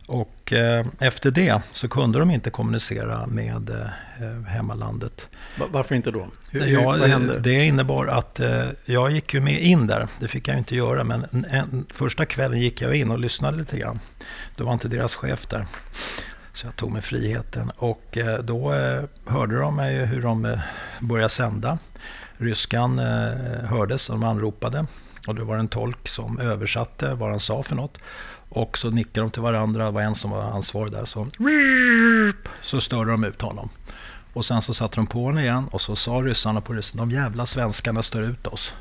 [0.08, 5.28] Och eh, efter det så kunde de inte kommunicera med eh, hemmalandet.
[5.72, 6.28] Varför inte då?
[6.50, 7.40] Hur, ja, vad hände?
[7.40, 10.08] Det innebar att eh, jag gick ju med in där.
[10.20, 11.04] Det fick jag inte göra.
[11.04, 14.00] Men en, en, första kvällen gick jag in och lyssnade lite grann.
[14.56, 15.66] Då var inte deras chef där.
[16.54, 17.72] Så jag tog mig friheten.
[17.78, 18.72] Och då
[19.26, 20.58] hörde de mig hur de
[21.00, 21.78] började sända.
[22.38, 23.00] Ryskan
[23.70, 24.86] hördes och de anropade.
[25.28, 27.98] Och det var en tolk som översatte vad han sa för något.
[28.56, 31.06] Och så nickade de till varandra, det var en som var ansvarig där.
[31.06, 31.28] Så,
[32.62, 33.70] så störde de ut honom.
[34.34, 37.12] Och sen så satte de på honom igen och så sa ryssarna på ryssen, de
[37.12, 38.74] jävla svenskarna stör ut oss.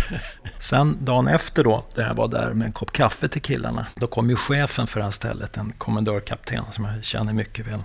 [0.58, 4.06] Sen dagen efter då, när jag var där med en kopp kaffe till killarna, då
[4.06, 7.82] kom ju chefen för det här stället, en kommendörkapten som jag känner mycket väl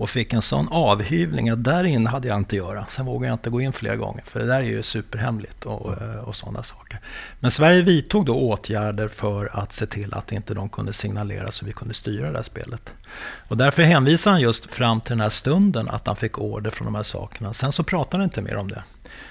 [0.00, 2.86] och fick en sån avhyvling att där inne hade jag inte göra.
[2.90, 6.02] Sen vågade jag inte gå in flera gånger, för det där är ju superhemligt och,
[6.02, 7.00] eh, och sådana saker.
[7.40, 11.66] Men Sverige vidtog då åtgärder för att se till att inte de kunde signalera så
[11.66, 12.92] vi kunde styra det här spelet.
[13.48, 16.84] Och därför hänvisar han just fram till den här stunden att han fick order från
[16.84, 17.52] de här sakerna.
[17.52, 18.82] Sen så pratar han inte mer om det.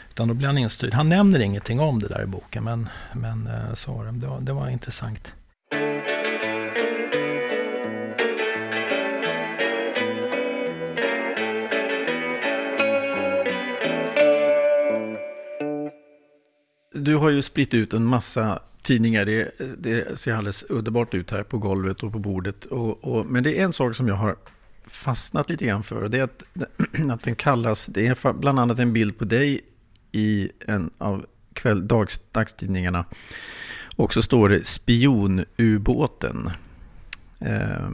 [0.10, 0.94] Utan då blir han instyrd.
[0.94, 4.12] Han nämner ingenting om det där i boken, men, men eh, så var det.
[4.12, 5.34] Det var, det var intressant.
[16.94, 19.26] Du har ju spritt ut en massa tidningar.
[19.26, 22.66] Det, det ser alldeles underbart ut här på golvet och på bordet.
[22.66, 24.36] Och, och, men det är en sak som jag har
[24.88, 26.04] fastnat lite grann för.
[26.04, 26.44] Och det är att,
[27.12, 29.62] att den kallas, det är bland annat en bild på dig
[30.12, 33.06] i en av kväll, dags, dagstidningarna.
[33.96, 36.50] Och så står det spionubåten.
[37.40, 37.90] Eh,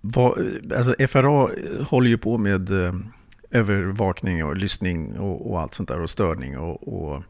[0.00, 0.38] vad,
[0.76, 1.48] alltså FRA
[1.86, 2.94] håller ju på med eh,
[3.56, 7.22] övervakning och lyssning och, och, allt sånt där och störning och, och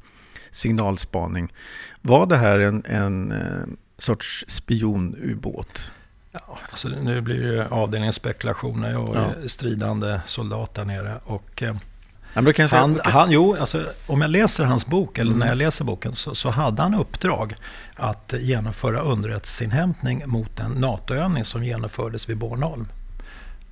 [0.50, 1.52] signalspaning.
[2.02, 3.66] Var det här en, en eh,
[3.98, 5.92] sorts spionubåt?
[6.32, 9.30] Ja, alltså nu blir det avdelningsspekulationer och ja.
[9.46, 11.20] stridande soldat där nere.
[11.24, 11.76] Och, eh,
[12.36, 15.38] han, säga, han, jo, alltså, om jag läser hans bok, eller mm.
[15.38, 17.54] när jag läser boken, så, så, hade han uppdrag
[17.94, 22.88] att genomföra underrättelseinhämtning mot en NATO-övning som genomfördes vid Bornholm.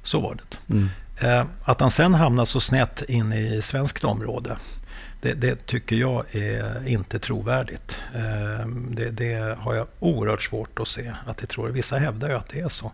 [0.03, 0.75] Så var det.
[0.75, 0.88] Mm.
[1.20, 4.57] Eh, att han sen hamnade så snett in i svenskt område,
[5.24, 7.98] det, det, tycker jag är inte trovärdigt.
[8.14, 11.68] Eh, det, det, har jag oerhört svårt att se att det tror.
[11.68, 12.92] Vissa hävdar ju att det är så.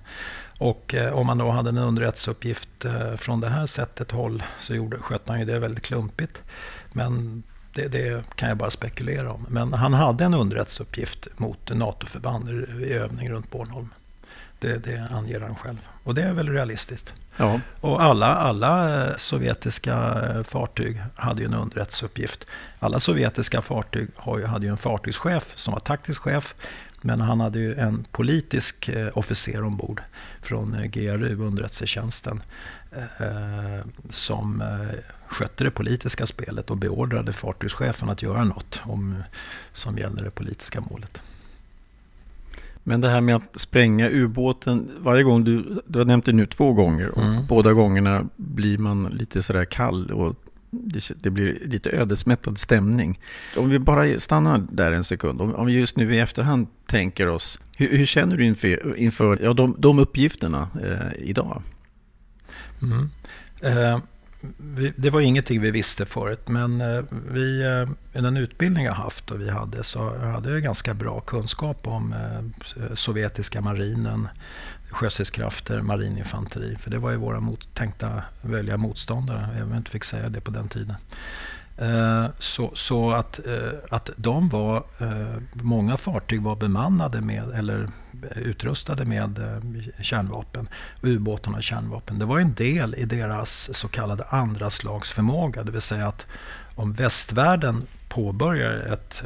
[0.59, 4.75] Och eh, om man då hade en underrättelseuppgift eh, från det här sättet håll så
[4.75, 6.43] gjorde, skötte han ju det väldigt klumpigt.
[6.93, 7.43] Men
[7.75, 9.47] det, det, kan jag bara spekulera om.
[9.49, 12.49] Men han hade en underrättelseuppgift mot NATO-förband
[12.83, 13.89] i övning runt Bornholm.
[14.61, 15.79] Det, det anger han själv.
[16.05, 17.15] Och det är väl realistiskt.
[17.37, 17.61] Ja.
[17.81, 22.47] Och alla, alla eh, sovjetiska eh, fartyg hade ju en underrättelseuppgift.
[22.79, 24.09] Alla sovjetiska fartyg
[24.47, 26.55] hade ju en fartygschef som var taktisk chef.
[27.03, 30.03] Men han hade ju en politisk eh, officer ombord
[30.43, 32.43] från GRU, underrättelsetjänsten,
[34.11, 34.63] som
[35.27, 39.23] skötte det politiska spelet och beordrade fartygschefen att göra något om,
[39.73, 41.21] som gäller det politiska målet.
[42.91, 46.47] Men det här med att spränga ubåten, varje gång du, du har nämnt det nu
[46.47, 47.47] två gånger och mm.
[47.47, 50.37] båda gångerna blir man lite sådär kall och
[50.71, 53.19] det, det, blir lite ödesmättad stämning.
[53.57, 57.27] Om vi bara stannar där en sekund, om, om vi just nu i efterhand tänker
[57.27, 61.63] oss, hur, hur känner du inför, inför ja, de, de uppgifterna eh, idag?
[62.83, 63.11] Mm.
[63.63, 64.01] Eh,
[64.57, 68.95] vi, det var ingenting vi visste förut, men eh, vi, eh, i den utbildning jag
[68.95, 74.29] haft och vi hade så hade jag ganska bra kunskap om eh, sovjetiska marinen,
[74.91, 76.77] sjöstridskrafter, marininfanteri.
[76.77, 80.29] För det var ju våra mot, tänkta välja motståndare, även om jag inte fick säga
[80.29, 80.97] det på den tiden.
[81.81, 87.89] Eh, så, så att, eh, att de var, eh, många fartyg var bemannade med, eller
[88.37, 89.41] utrustade med
[90.03, 90.69] kärnvapen.
[91.03, 92.19] Ubåtarna kärnvapen.
[92.19, 95.63] Det var en del i deras så kallade andra slags förmåga.
[95.63, 96.27] Det vill säga att
[96.75, 99.25] om västvärlden påbörjar ett,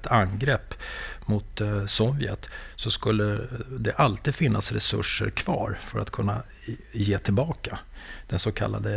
[0.00, 0.74] ett angrepp
[1.26, 3.40] mot Sovjet så skulle
[3.78, 6.42] det alltid finnas resurser kvar för att kunna
[6.92, 7.78] ge tillbaka
[8.28, 8.96] den så kallade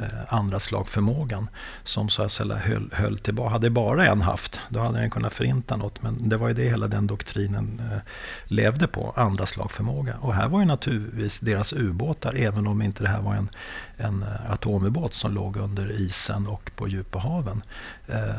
[0.00, 1.48] eh, andra slagförmågan
[1.84, 3.50] som så att säga höll, höll tillbaka.
[3.50, 6.02] Hade bara en haft, då hade den kunnat förinta något.
[6.02, 7.98] Men det var ju det hela den doktrinen eh,
[8.44, 10.16] levde på, andra slagförmåga.
[10.20, 13.48] Och här var ju naturligtvis deras ubåtar, även om inte det här var en,
[13.96, 17.62] en eh, atomubåt som låg under isen och på djupa haven.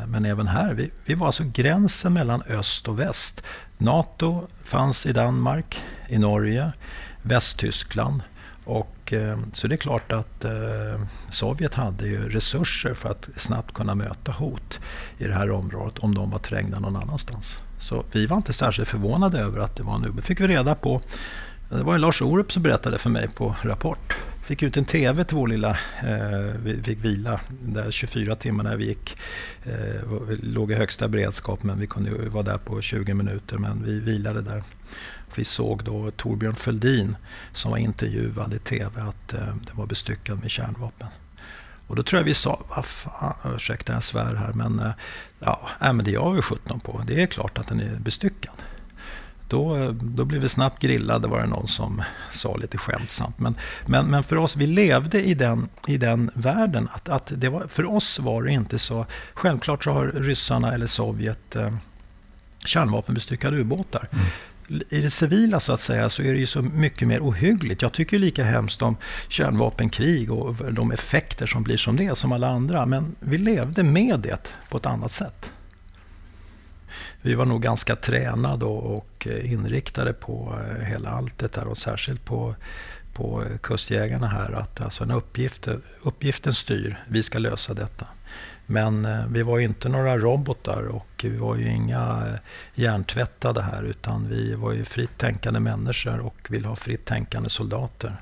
[0.08, 3.44] Men även här, vi, vi var alltså gränsen mellan öst och väst.
[3.78, 6.72] NATO fanns i Danmark, i Norge,
[7.22, 8.22] Västtyskland.
[8.64, 13.74] Och, Eh, så det är klart att eh, Sovjet hade ju resurser för att snabbt
[13.74, 14.80] kunna möta hot
[15.18, 17.60] i det här området om de var trängda någon annanstans.
[17.80, 20.12] Så vi var inte särskilt förvånade över att det var nu.
[20.16, 21.02] Det fick vi reda på.
[21.70, 24.16] Det var Lars Orup som berättade för mig på Rapport.
[24.46, 25.70] Fick ut en TV till vår lilla,
[26.04, 29.18] eh, vi fick vila där 24 timmar när vi gick.
[29.64, 33.84] Eh, vi låg i högsta beredskap men vi kunde vara där på 20 minuter men
[33.86, 34.64] vi vilade där.
[35.36, 37.16] Vi såg då Torbjörn Fälldin
[37.54, 41.08] som var intervjuad i tv att eh, det var bestyckad med kärnvapen.
[41.88, 44.92] Och då tror jag vi sa, vad fan, ursäkta jag svär här, men, eh,
[45.40, 47.02] ja, äh, men det gör vi 17 på.
[47.08, 48.56] Det är klart att den är bestyckad.
[49.48, 53.40] Då, eh, då blev vi snabbt grillade var det någon som sa lite skämtsamt.
[53.40, 56.90] Men, men, men för oss, vi levde i den, i den världen.
[56.94, 59.06] Att, att det var, för oss var det inte så.
[59.34, 61.74] Självklart så har ryssarna eller Sovjet eh,
[62.66, 64.08] kärnvapenbestyckade ubåtar.
[64.12, 64.26] Mm
[64.90, 67.82] i det civila så att säga så är det ju så mycket mer ohyggligt.
[67.82, 72.48] Jag tycker lika hemskt om kärnvapenkrig och de effekter som blir som det, som alla
[72.48, 72.86] andra.
[72.86, 75.52] Men vi levde med det på ett annat sätt.
[77.22, 82.56] Vi var nog ganska tränade och inriktade på hela hela alltet där och särskilt på,
[83.14, 84.52] på kustjägarna här.
[84.52, 85.68] Att alltså en uppgift,
[86.02, 88.08] uppgiften styr, vi ska lösa detta.
[88.72, 92.40] Men eh, vi var ju inte några robotar och vi var ju inga eh,
[92.76, 98.16] hjärntvättade här utan vi var ju fritt tänkande människor och ville ha fritt tänkande soldater.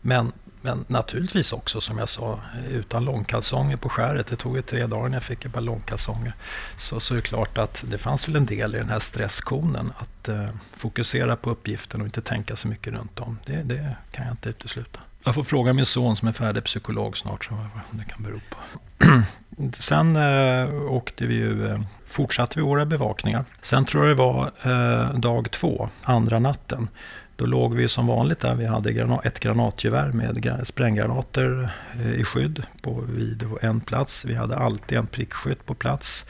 [0.00, 4.26] Men, men naturligtvis också som jag sa, eh, utan långkalsonger på skäret.
[4.26, 6.34] Det tog ju tre dagar när jag fick ett par långkalsonger.
[6.76, 9.92] Så, så är det klart att det fanns väl en del i den här stresskonen
[9.96, 13.38] att eh, fokusera på uppgiften och inte tänka så mycket runt om.
[13.46, 15.00] Det, det kan jag inte utesluta.
[15.24, 18.40] Jag får fråga min son som är färdig psykolog snart, så vad det kan bero
[18.50, 18.56] på.
[19.78, 23.44] Sen eh, åkte vi ju, eh, fortsatte vi våra bevakningar.
[23.60, 26.88] Sen tror jag det var eh, dag två, andra natten.
[27.36, 28.54] Då låg vi som vanligt där.
[28.54, 34.24] Vi hade ett granatgevär med spränggranater eh, i skydd på vid en plats.
[34.24, 36.26] Vi hade alltid en prickskytt på plats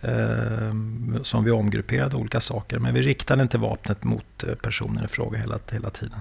[0.00, 0.74] eh,
[1.22, 2.78] som vi omgrupperade olika saker.
[2.78, 6.18] Men vi riktade inte vapnet mot eh, personen i fråga hela, hela tiden.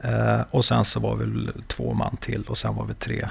[0.00, 3.28] Eh, och sen så var vi två man till och sen var vi tre,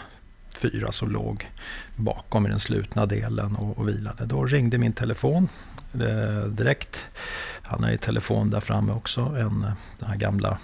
[0.58, 1.50] fyra som låg
[1.96, 4.26] bakom i den slutna delen och, och vilade.
[4.26, 5.48] Då ringde min telefon
[5.94, 7.06] eh, direkt.
[7.62, 9.62] Han har ju telefon där framme också, en,
[10.00, 10.58] den här gamla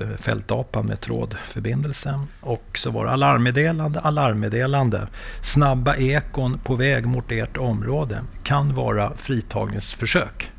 [0.00, 2.26] eh, fältapan med trådförbindelsen.
[2.40, 5.08] Och så var det alarmmeddelande, alarmmeddelande.
[5.40, 8.20] Snabba ekon på väg mot ert område.
[8.42, 10.50] Kan vara fritagningsförsök.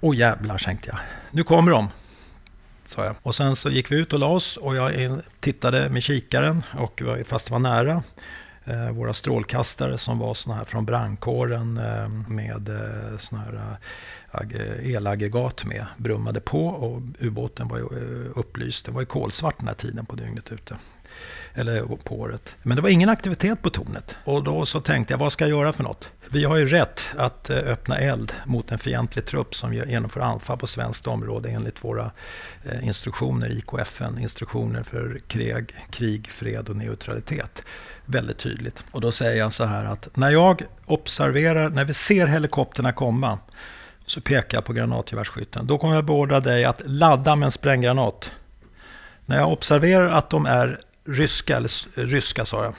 [0.00, 0.98] Åh jävlar, tänkte jag.
[1.30, 1.88] Nu kommer de
[2.86, 3.16] sa jag.
[3.22, 7.02] Och sen så gick vi ut och la oss och jag tittade med kikaren, och
[7.24, 8.02] fast det var nära,
[8.64, 13.76] eh, våra strålkastare som var såna här från brandkåren eh, med eh, såna här
[14.82, 17.84] elaggregat med brummade på och ubåten var ju
[18.34, 18.84] upplyst.
[18.84, 20.76] Det var ju kolsvart den här tiden på dygnet ute.
[21.54, 22.54] Eller på året.
[22.62, 24.16] Men det var ingen aktivitet på tornet.
[24.24, 26.10] Och då så tänkte jag, vad ska jag göra för något?
[26.28, 30.58] Vi har ju rätt att eh, öppna eld mot en fientlig trupp som genomför anfall
[30.58, 32.10] på svenskt område enligt våra
[32.64, 37.62] eh, instruktioner, IKFN, instruktioner för krig, krig, fred och neutralitet.
[38.04, 38.84] Väldigt tydligt.
[38.90, 43.38] Och då säger jag så här att när jag observerar, när vi ser helikopterna komma,
[44.06, 45.66] så pekar jag på granatgevärsskytten.
[45.66, 48.32] Då kommer jag beordra dig att ladda med en spränggranat.
[49.26, 52.74] När jag observerar att de är ryska, eller ryska sa jag.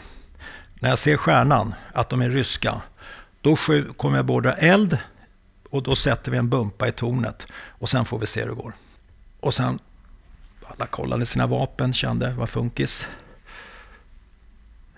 [0.80, 2.82] När jag ser stjärnan, att de är ryska,
[3.42, 3.56] då
[3.98, 5.00] kommer jag beordra eld
[5.70, 8.56] och då sätter vi en bumpa i tornet och sen får vi se hur det
[8.56, 8.74] går.
[9.40, 9.80] Och sen,
[10.64, 13.08] alla kollade sina vapen, kände, var funkis.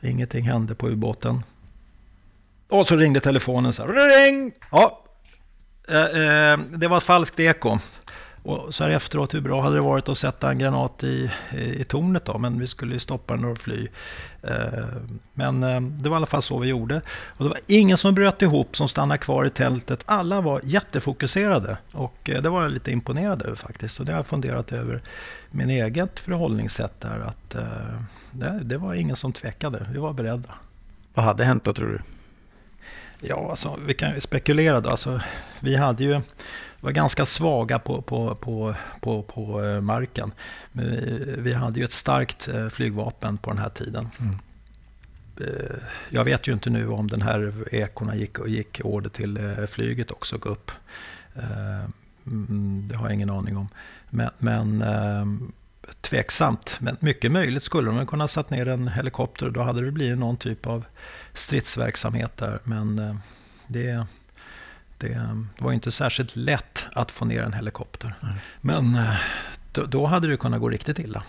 [0.02, 1.44] Ingenting hände på ubåten.
[2.70, 3.94] Och så ringde telefonen så här.
[3.94, 4.52] Ring!
[4.72, 5.04] Ja,
[5.90, 7.80] eh, eh det var ett falskt eko.
[8.50, 11.82] Och så här efteråt, hur bra hade det varit att sätta en granat i, i,
[11.82, 12.38] i tornet då?
[12.38, 13.88] Men vi skulle ju stoppa den och fly.
[14.44, 14.86] Eh,
[15.34, 17.02] men eh, det var i alla fall så vi gjorde.
[17.38, 20.04] Och det var ingen som bröt ihop, som stannade kvar i tältet.
[20.06, 24.00] Alla var jättefokuserade och eh, det var jag lite imponerad över faktiskt.
[24.00, 25.02] Och det har jag funderat över
[25.52, 27.20] min eget förhållningssätt där.
[27.20, 27.56] Att
[28.32, 30.50] det, det var ingen som tvekade, vi var beredda.
[31.14, 32.00] Vad hade hänt då tror du?
[33.22, 34.90] Ja, alltså, vi kan spekulera då.
[34.90, 35.22] Alltså,
[35.60, 36.22] vi hade ju
[36.82, 40.32] var ganska svaga på, på, på, på, på eh, marken.
[41.38, 44.10] Vi hade ju ett starkt eh, flygvapen på den här tiden.
[44.20, 44.40] Mm.
[45.42, 45.76] Eh,
[46.10, 50.38] jag vet ju inte nu om den här ekorna gick, gick order till flyget också
[50.38, 50.72] gå upp.
[52.28, 53.70] Mm, det har jag ingen aning om.
[54.10, 54.84] Men, men
[56.02, 59.50] tveksamt, men mycket möjligt skulle de kunna satt ner en helikopter.
[59.50, 60.84] Då hade det blivit någon typ av
[61.34, 62.60] stridsverksamhet där.
[62.64, 63.20] Men
[63.68, 64.06] det,
[65.00, 68.16] det, var inte särskilt lätt att få ner en helikopter.
[68.24, 68.36] Mm.
[68.62, 69.16] Men eh,
[69.72, 71.24] då, då, hade det kunnat gå riktigt illa.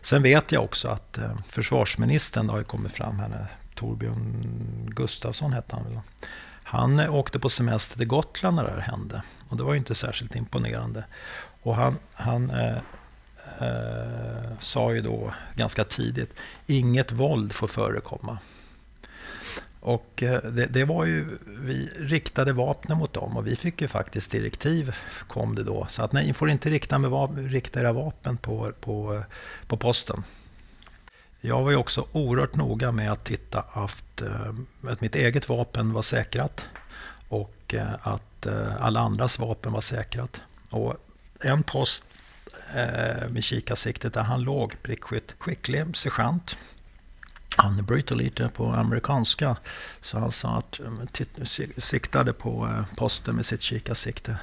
[0.00, 4.46] Sen vet jag också att eh, försvarsministern har kommit fram här, Torbjörn
[4.96, 6.00] Gustafsson hette han väl.
[6.62, 9.22] Han eh, åkte på semester till Gotland när det här hände.
[9.48, 11.04] Och det var inte särskilt imponerande.
[11.62, 12.78] Och han, han eh,
[13.60, 16.34] eh, sa ju då ganska tidigt,
[16.66, 18.38] inget våld får förekomma.
[19.82, 23.88] Och eh, det, det, var ju, vi riktade vapnen mot dem och vi fick ju
[23.88, 25.86] faktiskt direktiv, kom det då.
[25.88, 29.22] Så att nej, ni får inte rikta, med vapen, rikta era vapen på, på,
[29.66, 30.22] på posten.
[31.40, 34.54] Jag var ju också oerhört noga med att titta att, eh,
[34.88, 36.66] att mitt eget vapen var säkrat
[37.28, 38.46] och eh, att
[38.78, 40.40] alla andras vapen var säkrat.
[40.70, 40.96] Och
[41.40, 42.04] en post
[43.28, 46.56] med kikarsiktet där han låg, prickskytt, skicklig sergeant
[47.56, 49.56] han bryter lite på amerikanska.
[50.00, 51.44] Så han sa att, eh,
[51.76, 54.36] siktade på eh, posten med sitt kikarsikte.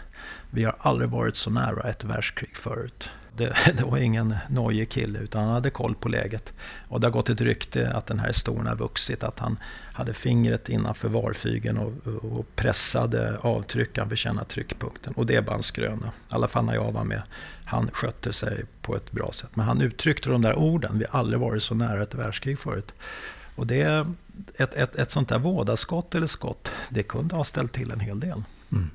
[0.50, 3.10] Vi har aldrig varit så nära ett världskrig förut.
[3.40, 6.54] Det, det, var ingen nojig kille utan han hade koll på läget.
[6.88, 9.24] Och det har gått ett rykte att den här historien har vuxit.
[9.24, 9.58] Att han
[9.94, 15.14] hade fingret innanför varfygen och, och pressade avtryckaren för att känna tryckpunkten.
[15.14, 16.08] Och det är bara en skröna.
[16.08, 17.22] I alla fall när jag var med.
[17.66, 19.50] Han skötte sig på ett bra sätt.
[19.54, 21.00] Men han uttryckte de där orden.
[21.00, 22.94] Vi har aldrig varit så nära ett världskrig förut.
[23.56, 24.08] Och det,
[24.56, 28.20] ett, ett, ett sånt där vådaskott eller skott, det kunde ha ställt till en hel
[28.20, 28.44] del.
[28.72, 28.90] Mm.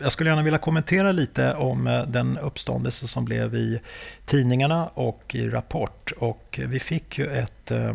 [0.00, 3.80] Jag skulle gärna vilja kommentera lite om eh, den uppståndelse som blev i
[4.24, 6.12] tidningarna och i Rapport.
[6.18, 7.94] Och vi fick ju ett, eh,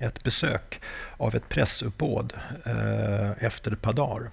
[0.00, 0.80] ett besök
[1.16, 2.32] av ett pressuppbåd
[2.64, 4.30] eh, efter ett par dagar.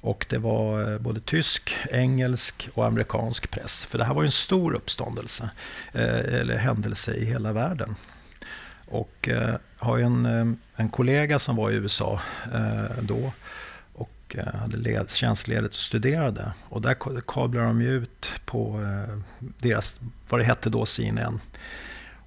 [0.00, 3.84] Och det var både tysk, engelsk och amerikansk press.
[3.84, 5.50] För det här var ju en stor uppståndelse,
[5.92, 7.94] eller händelse i hela världen.
[8.86, 9.28] Och
[9.76, 12.20] har ju en, en kollega som var i USA
[13.00, 13.32] då
[14.32, 16.52] och eh, hade led, tjänstledigt och studerade.
[16.68, 19.18] Och där kablade de ut på eh,
[19.58, 21.40] deras, vad det hette då, CNN.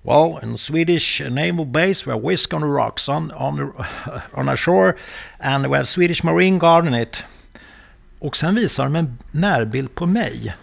[0.01, 3.85] Well, in Swedish naval base, we have whisk on the rocks on, on, the,
[4.33, 4.93] on a shore
[5.39, 7.23] and we have Swedish Marine Guard in it.
[8.19, 10.55] Och sen visar de en närbild på mig.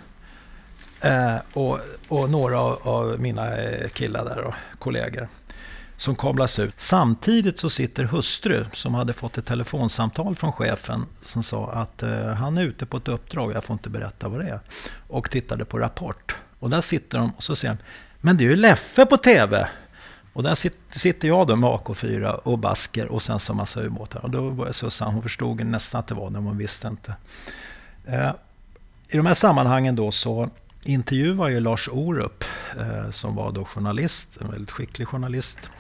[1.01, 1.79] Eh, och,
[2.09, 5.29] och, några av, av, mina eh, killar där och kollegor
[6.03, 6.75] som kablas ut.
[6.77, 12.27] Samtidigt så sitter hustru som hade fått ett telefonsamtal från chefen som sa att eh,
[12.27, 14.61] han är ute på ett uppdrag, jag får inte berätta vad det är.
[15.09, 16.37] Och tittade på Rapport.
[16.59, 17.83] Och där sitter de och så säger de,
[18.21, 19.69] men det är ju Leffe på TV.
[20.33, 20.55] Och där
[20.99, 24.21] sitter jag då med AK4 och basker och sen så massa ubåtar.
[24.25, 27.15] Och då började Susanne, hon förstod nästan att det var det, men hon visste inte.
[28.07, 28.31] Eh,
[29.09, 30.51] I de här sammanhangen då så
[30.85, 32.45] intervjuar ju Lars Orup,
[32.79, 35.71] eh, som var då journalist, en väldigt skicklig journalist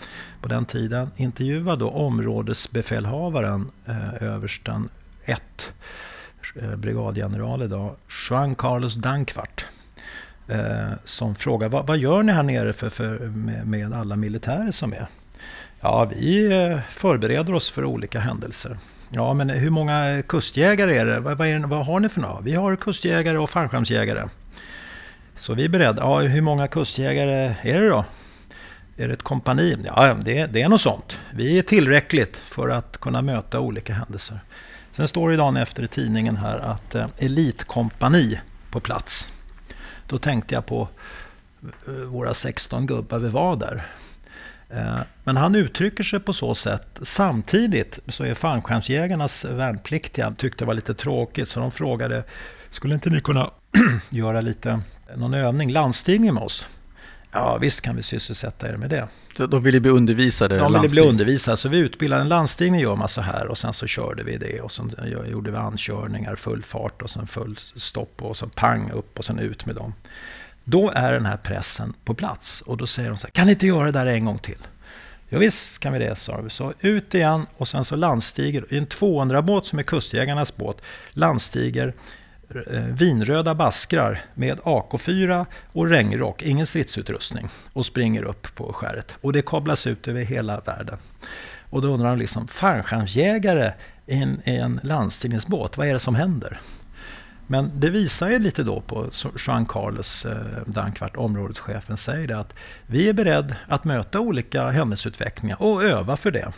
[0.41, 4.89] på den tiden, intervjuar då områdesbefälhavaren, eh, översten
[5.25, 5.73] 1,
[6.57, 7.97] eh, brigadgeneral idag,
[8.31, 9.67] Juan Carlos Dankvart.
[11.05, 14.93] Som frågar vad, vad, gör ni här nere för, för med, med, alla militärer som
[14.93, 15.07] är?
[15.81, 18.79] Ja, vi förbereder oss för olika händelser.
[19.11, 21.21] Ja, men hur många kustjägare är det?
[21.21, 22.41] Vad, vad, är det, vad har ni för några?
[22.41, 24.29] Vi har kustjägare och fallskärmsjägare.
[25.43, 26.03] Så vi är beredda.
[26.03, 28.05] Ja, hur många kustjägare är det då?
[28.97, 29.77] Är det ett kompani?
[29.85, 31.21] Ja, det, det är något sånt.
[31.31, 34.41] Vi är tillräckligt för att kunna möta olika händelser.
[34.93, 38.41] Sen står det dagen efter i tidningen här att eh, elitkompani
[38.71, 39.31] på plats.
[40.07, 40.89] Då tänkte jag på
[41.87, 43.83] eh, våra 16 gubbar vi var där.
[44.71, 46.99] Eh, men han uttrycker sig på så sätt.
[47.03, 52.25] Samtidigt så är fallskärmsjägarnas värnpliktiga tyckte det var lite tråkigt så de frågade
[52.71, 53.51] skulle inte ni kunna
[54.11, 54.81] göra lite
[55.17, 56.67] någon övning, landstigning med oss?
[57.33, 59.09] Ja, visst kan vi sysselsätta er med det.
[59.37, 60.59] Så de ville bli undervisade?
[60.59, 63.73] De ville bli undervisade, så vi utbildade en landstigning gör man så här och sen
[63.73, 64.91] så körde vi det och sen
[65.31, 69.39] gjorde vi ankörningar, full fart och sen full stopp och så pang upp och sen
[69.39, 69.95] ut med dem.
[70.65, 73.53] Då är den här pressen på plats och då säger de så här, kan ni
[73.53, 74.59] inte göra det där en gång till?
[75.29, 76.51] Ja, visst kan vi det, sa vi.
[76.51, 81.95] Så ut igen och sen så landstiger, i en 200-båt som är kustjägarnas båt, landstiger
[82.57, 89.17] Eh, vinröda baskrar med AK4 och regnrock, ingen stridsutrustning, och springer upp på skäret.
[89.21, 90.99] Och det kablas ut över hela världen.
[91.71, 93.73] Och då undrar de liksom, fallskärmsjägare
[94.07, 96.61] i en, i en landstigningsbåt, vad är det som händer?
[97.47, 99.11] Men det visar ju lite då på
[99.47, 100.37] Jean Carlos eh,
[100.67, 102.55] Dankvart, områdeschefen, säger det att
[102.87, 106.53] vi är beredda att möta olika händelseutvecklingar och öva för det.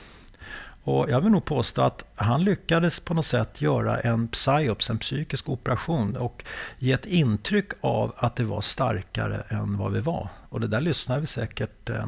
[0.84, 4.98] Och jag vill nog påstå att han lyckades på något sätt göra en psyops, en
[4.98, 6.44] psykisk operation och
[6.78, 10.28] ge ett intryck av att det var starkare än vad vi var.
[10.48, 12.06] Och det där lyssnar vi säkert eh,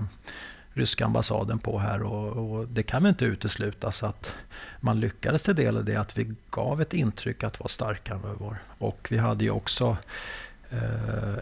[0.72, 4.34] ryska ambassaden på här och, och, det kan väl inte uteslutas att
[4.80, 8.22] man lyckades till del i det att vi gav ett intryck att vara starkare än
[8.22, 8.56] vad vi var.
[8.78, 9.96] Och vi hade ju också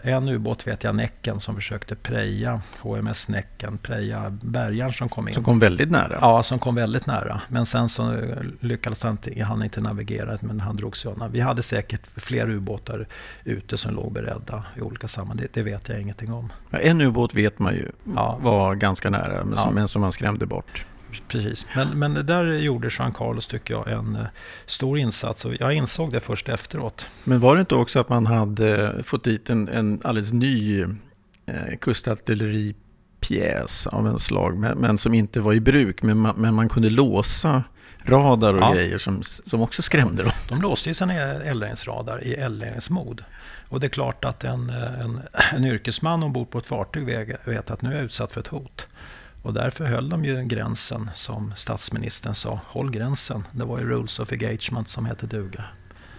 [0.03, 5.33] en ubåt vet jag, Näcken, som försökte preja HMS Näcken, preja bärgaren som kom in.
[5.33, 6.17] Som kom väldigt nära?
[6.21, 7.41] Ja, som kom väldigt nära.
[7.49, 8.17] Men sen så
[8.59, 11.31] lyckades han inte, han inte navigera, men han drog sig undan.
[11.31, 13.07] Vi hade säkert fler ubåtar
[13.43, 15.37] ute som låg beredda i olika sammanhang.
[15.37, 16.53] Det, det vet jag ingenting om.
[16.69, 18.39] Ja, en ubåt vet man ju ja.
[18.41, 19.71] var ganska nära, men som, ja.
[19.71, 20.85] men som man skrämde bort
[21.27, 21.65] precis.
[21.75, 24.25] Men, men där gjorde Jean Carlos, tycker jag, en eh,
[24.65, 25.45] stor insats.
[25.45, 27.05] Och jag insåg det först efteråt.
[27.23, 30.87] Men var det inte också att man hade fått dit en, en alldeles ny eh,
[31.81, 36.69] kustartilleripjäs av en slag, men, men, som inte var i bruk, men man, men man
[36.69, 37.63] kunde låsa
[38.05, 38.73] radar och ja.
[38.73, 40.31] grejer som, som också skrämde dem.
[40.49, 43.23] De låste ju sina eldledningsradar i eldledningsmod.
[43.69, 45.21] Och det är klart att en, en,
[45.53, 48.87] en yrkesman ombord på ett fartyg vet att nu är jag utsatt för ett hot.
[49.45, 52.59] Och därför höll de ju gränsen som statsministern sa.
[52.67, 53.43] Håll gränsen.
[53.51, 55.63] Det var ju rules of engagement som hette duga.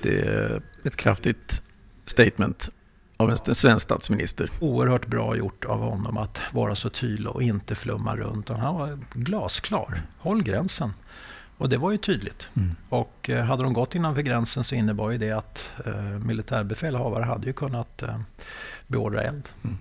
[0.02, 1.62] Det är ett kraftigt
[2.04, 2.70] statement
[3.16, 4.50] av en svensk statsminister.
[4.60, 8.48] Oerhört bra gjort av honom att vara så tydlig och inte flumma runt.
[8.48, 10.02] Han var glasklar.
[10.18, 10.92] Håll gränsen.
[11.58, 12.48] Och det var ju tydligt.
[12.56, 12.76] Mm.
[12.88, 17.46] Och eh, hade de gått innanför gränsen så innebar ju det att eh, militärbefälhavare hade
[17.46, 18.20] ju kunnat eh,
[18.86, 19.48] beordra eld.
[19.64, 19.78] Mm.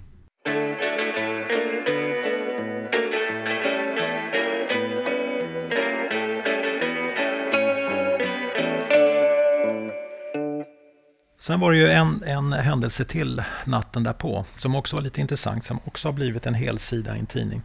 [11.39, 15.65] Sen var det ju en, en händelse till natten därpå som också var lite intressant,
[15.65, 17.61] som också har blivit en hel sida i en tidning.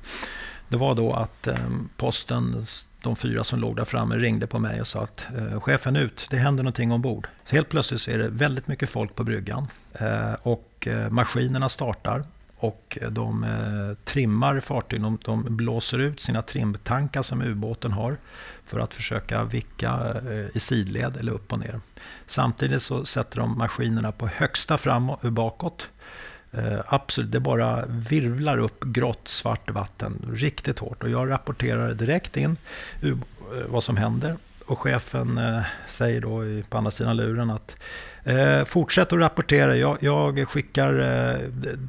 [0.69, 1.57] det var då att eh,
[1.97, 2.67] posten,
[3.03, 6.27] de fyra som låg där framme, ringde på mig och sa att eh, chefen ut,
[6.31, 7.29] det händer någonting ombord.
[7.45, 11.69] Så helt plötsligt så är det väldigt mycket folk på bryggan eh, och eh, maskinerna
[11.69, 12.25] startar
[12.61, 15.03] och eh, de eh, trimmar fartyg.
[15.03, 18.17] De, de, blåser ut sina trimtankar som ubåten har
[18.67, 21.81] för att försöka vicka eh, i sidled eller upp och ner.
[22.27, 25.89] Samtidigt så sätter de maskinerna på högsta fram och bakåt.
[26.53, 31.03] Eh, absolut, det bara virvlar upp grått svart vatten riktigt hårt.
[31.03, 32.57] Och jag rapporterar direkt in
[33.03, 33.15] eh,
[33.69, 34.37] vad som händer.
[34.67, 37.77] Och chefen eh, säger då på andra sidan luren att
[38.25, 39.77] Eh, fortsätt att rapportera.
[39.77, 40.99] Jag, jag skickar...
[40.99, 41.39] Eh,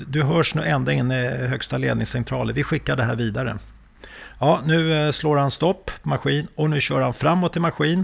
[0.07, 2.55] du hörs nu ända in i högsta ledningscentralen.
[2.55, 3.57] Vi skickar det här vidare.
[4.39, 8.03] Ja, nu eh, slår han stopp på maskin och nu kör han framåt i maskin.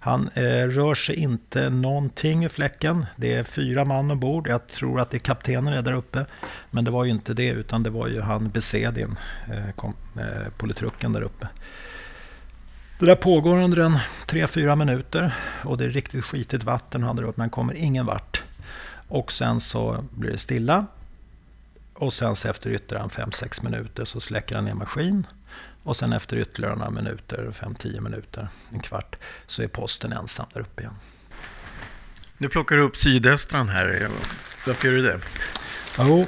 [0.00, 3.06] Han eh, rör sig inte någonting i fläcken.
[3.16, 4.48] Det är fyra man ombord.
[4.48, 6.26] Jag tror att det är kaptenen är där uppe.
[6.70, 9.16] Men det var ju inte det, utan det var ju han Besedin,
[9.46, 11.48] eh, kom, eh, politrucken där uppe.
[12.98, 15.34] Det där pågår under en 3-4 minuter
[15.64, 18.42] och det är riktigt skitigt vatten han drar upp, men kommer ingen vart.
[19.08, 20.86] Och sen så blir det stilla.
[21.94, 25.26] Och sen så efter ytterligare 5-6 minuter så släcker han ner maskin.
[25.82, 29.16] Och sen efter ytterligare några minuter, 5-10 minuter, en kvart,
[29.46, 30.94] så är posten ensam där uppe igen.
[32.38, 34.08] Nu plockar du upp sydöstran här.
[34.66, 35.20] Varför gör du det?
[35.98, 36.24] Jo,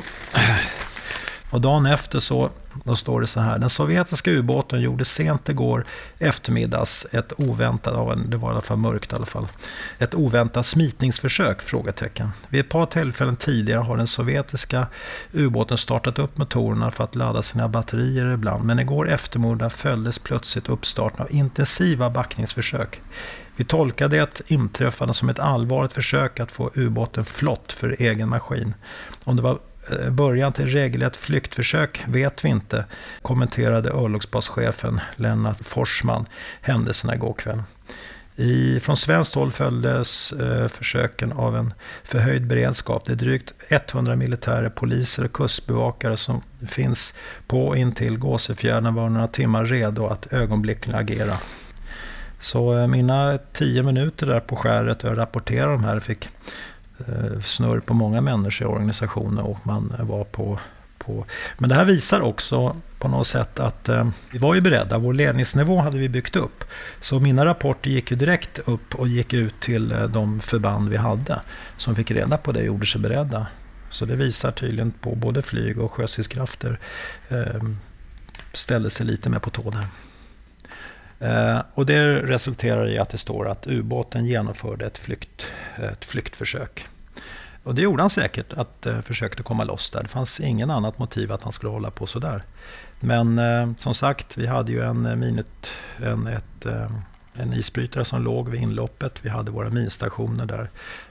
[1.50, 2.50] och dagen efter så
[2.84, 3.58] då står det så här.
[3.58, 5.84] Den sovjetiska ubåten gjorde sent igår
[6.18, 9.46] eftermiddags ett oväntat, det var i alla fall mörkt i alla fall,
[9.98, 11.62] ett oväntat smitningsförsök?
[11.62, 12.30] Frågetecken.
[12.48, 14.86] Vid ett par tillfällen tidigare har den sovjetiska
[15.32, 20.68] ubåten startat upp motorerna för att ladda sina batterier ibland, men igår eftermiddag följdes plötsligt
[20.68, 23.00] uppstarten av intensiva backningsförsök.
[23.56, 28.74] Vi tolkade det inträffade som ett allvarligt försök att få ubåten flott för egen maskin.
[29.24, 29.58] Om det var
[29.90, 32.84] Eh, början till regelrätt flyktförsök vet vi inte,
[33.22, 36.26] kommenterade örlogsbaschefen Lennart Forsman
[36.60, 37.62] händelserna igår kväll.
[38.36, 43.04] I, från svenskt håll följdes eh, försöken av en förhöjd beredskap.
[43.04, 47.14] Det är drygt 100 militärer, poliser och kustbevakare som finns
[47.46, 51.34] på intill Gåsefjärden var några timmar redo att ögonblickligen agera.
[52.40, 56.28] Så eh, mina tio minuter där på skäret och jag rapporterade de här fick
[57.06, 60.58] Eh, snurr på många människor i organisationen och man var på,
[60.98, 61.24] på...
[61.58, 64.98] Men det här visar också på något sätt att eh, vi var ju beredda.
[64.98, 66.64] Vår ledningsnivå hade vi byggt upp.
[67.00, 70.96] Så mina rapporter gick ju direkt upp och gick ut till eh, de förband vi
[70.96, 71.40] hade
[71.76, 73.46] som fick reda på det och gjorde sig beredda.
[73.90, 76.78] Så det visar tydligen på både flyg och sjöstridskrafter
[77.28, 77.62] eh,
[78.52, 79.86] ställde sig lite mer på tå där.
[81.20, 85.46] Eh, och det resulterar i att det står att ubåten genomförde ett, flykt,
[85.76, 86.86] ett flyktförsök.
[87.62, 90.02] Och det gjorde han säkert, att eh, försökte komma loss där.
[90.02, 92.42] Det fanns ingen annat motiv att han skulle hålla på sådär.
[93.00, 96.90] Men eh, som sagt, vi hade ju en, eh, minut, en, ett, eh,
[97.34, 99.24] en isbrytare som låg vid inloppet.
[99.24, 100.68] Vi hade våra minstationer där.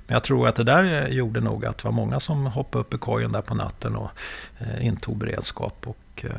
[0.08, 2.82] Men jag tror att det där eh, gjorde nog att det var många som hoppade
[2.82, 4.10] upp i kojen där på natten och
[4.60, 5.88] eh, intog beredskap.
[5.88, 6.32] Och Eh,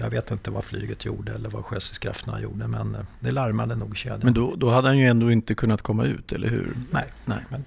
[0.00, 3.96] jag vet inte vad flyget gjorde eller vad sjöstridskrafterna gjorde, men eh, det larmade nog
[3.96, 4.20] kedjan.
[4.22, 6.76] Men då, då hade han ju ändå inte kunnat komma ut, eller hur?
[6.90, 7.04] Nej.
[7.24, 7.38] Nej.
[7.48, 7.64] Men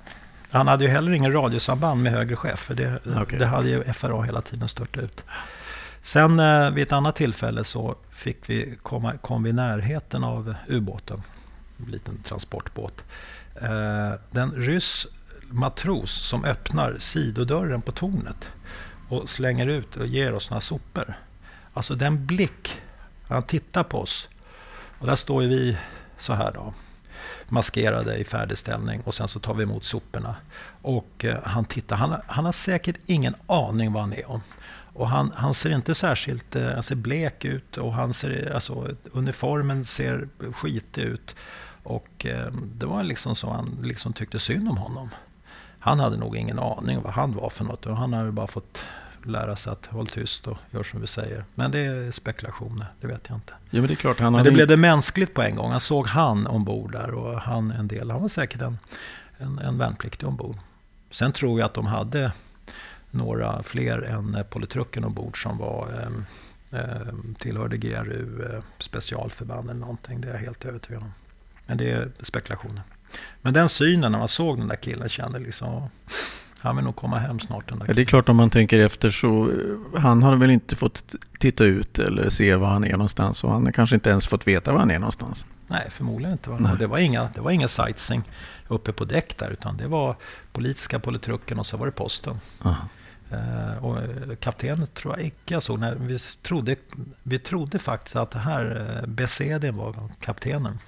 [0.52, 3.40] han hade ju heller ingen radiosamband med högre chef, för det, okay.
[3.40, 5.24] det hade ju FRA hela tiden stört ut.
[6.02, 10.56] Sen eh, vid ett annat tillfälle så fick vi komma, kom vi i närheten av
[10.68, 11.22] ubåten,
[11.86, 13.04] en liten transportbåt.
[14.32, 15.08] Den ryss
[15.50, 18.50] matros som öppnar sidodörren på tornet
[19.10, 21.14] och slänger ut och ger oss några sopor.
[21.74, 22.82] Alltså den blick,
[23.28, 24.28] han tittar på oss.
[25.00, 25.78] Och där står ju vi
[26.18, 26.74] så här då,
[27.50, 30.36] maskerade i färdigställning och sen så tar vi emot soporna.
[30.82, 34.42] Och eh, han tittar, han, han har säkert ingen aning vad han är om.
[34.94, 38.88] Och han, han ser inte särskilt eh, han ser blek ut och han ser, alltså,
[39.12, 41.36] uniformen ser skitig ut.
[41.84, 45.10] Och eh, det var liksom så han liksom tyckte synd om honom.
[45.80, 48.84] Han hade nog ingen aning vad han var för något och han hade bara fått
[49.26, 51.44] lära sig att hålla tyst och göra som vi säger.
[51.56, 53.54] Men det är spekulationer, det vet jag inte.
[53.70, 55.72] Ja, men det är klart, han men det blev det mänskligt på en gång.
[55.72, 58.12] Han såg han ombord där och han en del.
[58.12, 58.78] Han var säkert en,
[59.38, 60.58] en, en värnpliktig ombord.
[61.12, 62.32] Sen tror jag att de hade
[63.12, 65.88] några fler än politrucken ombord som var
[66.72, 70.22] eh, eh, tillhörde GRU eh, specialförband eller någonting.
[70.22, 71.14] Det är jag helt övertygad om.
[71.66, 72.82] Men det är spekulationer.
[73.42, 75.90] Men den synen när man såg den där killen kände liksom
[76.62, 77.70] han vill nog komma hem snart.
[77.70, 80.50] Den där ja, det är klart om man tänker efter så eh, han har väl
[80.50, 84.10] inte fått titta ut eller se var han är någonstans och han har kanske inte
[84.10, 85.46] ens fått veta var han är någonstans.
[85.68, 86.50] Nej, förmodligen inte.
[86.50, 86.76] Nej.
[86.80, 88.24] Det, var inga, det var inga sightseeing
[88.68, 90.16] uppe på däck där utan det var
[90.52, 92.40] politiska politrucken och så var det posten.
[93.32, 93.98] Eh, och
[94.40, 95.80] kaptenen tror jag icke jag såg.
[95.80, 96.76] När vi, trodde,
[97.24, 100.80] vi trodde faktiskt att det här Besede var kaptenen.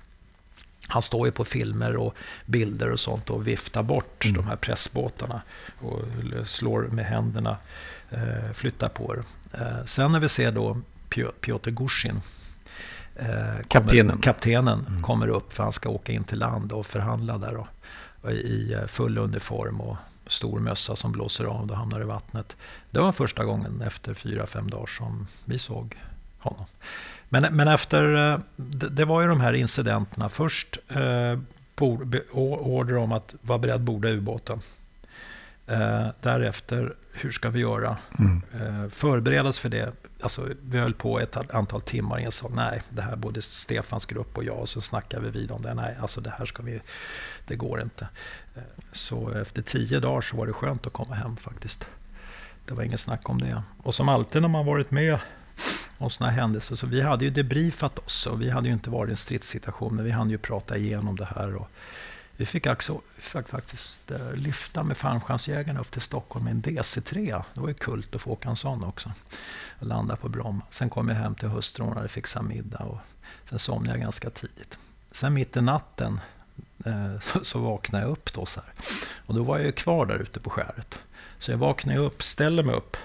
[0.92, 2.16] Han står ju på filmer och
[2.46, 4.38] bilder och sånt och viftar bort mm.
[4.38, 5.42] de här pressbåtarna
[5.80, 6.00] och
[6.44, 7.58] slår med händerna,
[8.10, 9.24] eh, flyttar på det.
[9.58, 10.78] Eh, sen när vi ser då
[11.42, 12.22] Piotr Gushin,
[13.16, 13.28] eh,
[13.68, 15.02] kaptenen, kommer, kaptenen mm.
[15.02, 17.54] kommer upp för han ska åka in till land och förhandla där.
[17.54, 17.68] Då,
[18.30, 22.56] i eh, full uniform och stor mössa som blåser av och hamnar i vattnet.
[22.92, 25.98] Det var första gången efter fyra, fem dagar som vi såg
[26.42, 26.66] honom.
[27.30, 30.30] Men, men efter, eh, det, det, var ju de här incidenterna.
[30.30, 31.40] Först eh,
[32.32, 34.60] order om att vara beredd borda ubåten.
[35.68, 37.98] Eh, därefter, hur ska vi göra?
[38.20, 38.42] Mm.
[38.54, 39.92] Eh, förberedas för det.
[40.22, 44.38] Alltså, vi höll på ett antal timmar och insåg nej, det här både Stefans grupp
[44.38, 44.60] och jag.
[44.60, 45.74] Och så snackade vi vid om det.
[45.74, 46.82] Nej, alltså det här ska vi,
[47.48, 48.08] det går inte.
[48.56, 48.62] Eh,
[48.92, 51.86] så efter tio dagar så var det skönt att komma hem faktiskt.
[52.66, 53.64] Det var inget snack om det.
[53.84, 55.20] Och som alltid när man varit med
[55.98, 56.76] och sådana händelser.
[56.76, 59.96] Så vi hade ju debriefat oss och vi hade ju inte varit i en stridssituation,
[59.96, 61.56] men vi hann ju prata igenom det här.
[61.56, 61.70] Och
[62.42, 67.44] vi fick, också, fick faktiskt eh, lyfta med fallskärmsjägarna upp till Stockholm med en DC-3.
[67.54, 69.12] Det var ju kult att få åka en sån också.
[69.80, 70.62] Och landa på Bromma.
[70.70, 72.84] Sen kom jag hem till hustrun och hade fixat middag.
[72.84, 72.98] Och
[73.50, 74.78] sen somnade jag ganska tidigt.
[75.12, 76.20] Sen mitt i natten
[76.86, 78.74] eh, så, så vaknade jag upp då så här.
[79.26, 81.00] Och då var jag ju kvar där ute på skäret.
[81.38, 82.98] Så jag vaknade upp, ställer mig upp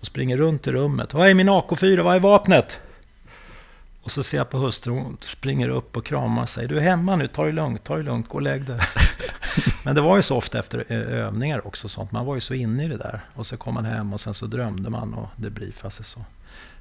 [0.00, 1.14] och springer runt i rummet.
[1.14, 2.02] Vad är min AK4?
[2.02, 2.78] Vad är vapnet?
[4.02, 6.68] Och så ser jag på hustrun, hon springer upp och kramar sig.
[6.68, 8.80] Du är hemma nu, ta det lugnt, ta det lugnt, gå och lägg dig.
[9.84, 12.12] Men det var ju så ofta efter övningar också, sånt.
[12.12, 13.20] man var ju så inne i det där.
[13.34, 16.24] Och så kom man hem och sen så drömde man och det briefade sig så.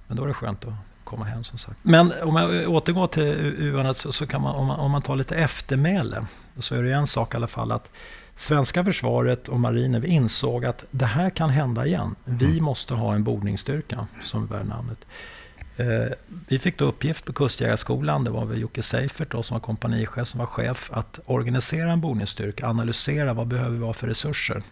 [0.07, 1.77] Men då var det skönt att komma hem som sagt.
[1.81, 5.35] Men om jag återgår till UAN så, kan man om, man, om man tar lite
[5.35, 6.25] eftermäle,
[6.59, 7.89] så är det en sak i alla fall att
[8.39, 12.15] Svenska försvaret och marinen insåg att det här kan hända igen.
[12.25, 12.63] Vi mm.
[12.63, 14.97] måste ha en bordningsstyrka som är värd namnet.
[15.77, 16.13] Eh,
[16.47, 20.27] vi fick då uppgift på Kustjägarskolan, det var väl Jocke Seifert då, som var kompanichef,
[20.27, 24.63] som var chef, att organisera en bordningsstyrka, analysera vad behöver vi ha för resurser.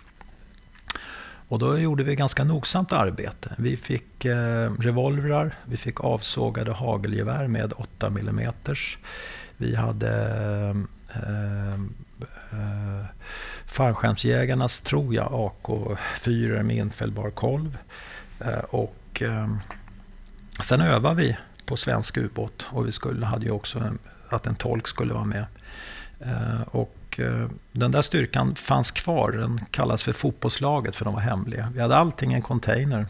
[1.47, 3.55] Och då gjorde vi ganska nogsamt arbete.
[3.57, 8.51] Vi fick eh, revolvrar, vi fick avsågade hagelgevär med 8 mm.
[9.57, 10.11] Vi hade
[11.09, 11.73] eh,
[12.51, 13.05] eh,
[13.67, 17.77] fallskärmsjägarnas, tror jag, AK4 med infällbar kolv.
[18.39, 19.59] Eh, och ehm,
[20.61, 23.99] sen övade vi på svensk ubåt och vi skulle, hade ju också en,
[24.29, 25.45] att en tolk skulle vara med.
[26.19, 31.21] Eh, och eh, den där styrkan fanns kvar, den kallas för fotbollslaget för de var
[31.21, 31.69] hemliga.
[31.73, 33.05] Vi hade allting i en container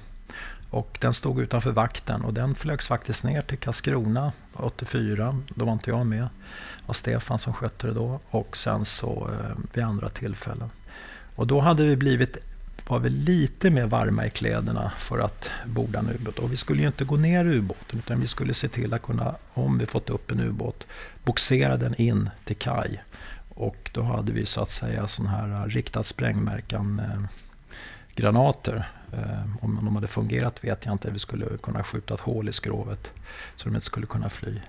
[0.69, 5.41] och den stod utanför vakten och den flögs faktiskt ner till Karlskrona 84.
[5.55, 6.21] Då var inte jag med.
[6.21, 10.69] Det var Stefan som skötte det då och sen så eh, vid andra tillfällen.
[11.35, 12.37] Och då hade vi blivit
[12.89, 16.39] var vi lite mer varma i kläderna för att borda en ubåt.
[16.39, 19.01] Och vi skulle ju inte gå ner i ubåten utan vi skulle se till att
[19.01, 20.87] kunna, om vi fått upp en ubåt,
[21.23, 23.03] boxera den in till kaj.
[23.49, 27.21] Och då hade vi så att säga sån här eh, riktad sprängmärkan eh,
[28.15, 31.11] granater Eh, om de hade fungerat vet jag inte.
[31.11, 33.11] Vi skulle kunna skjuta ett hål i skrovet
[33.55, 34.61] så de inte skulle kunna fly.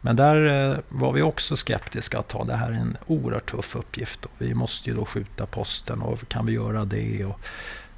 [0.00, 3.76] Men där eh, var vi också skeptiska att ta det här är en oerhört tuff
[3.76, 4.24] uppgift.
[4.24, 7.24] Och vi måste ju då skjuta posten och kan vi göra det?
[7.24, 7.40] Och,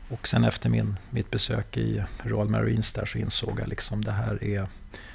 [0.08, 4.12] och sen efter min, mitt besök i Royal Marines där så insåg jag liksom det
[4.12, 4.66] här är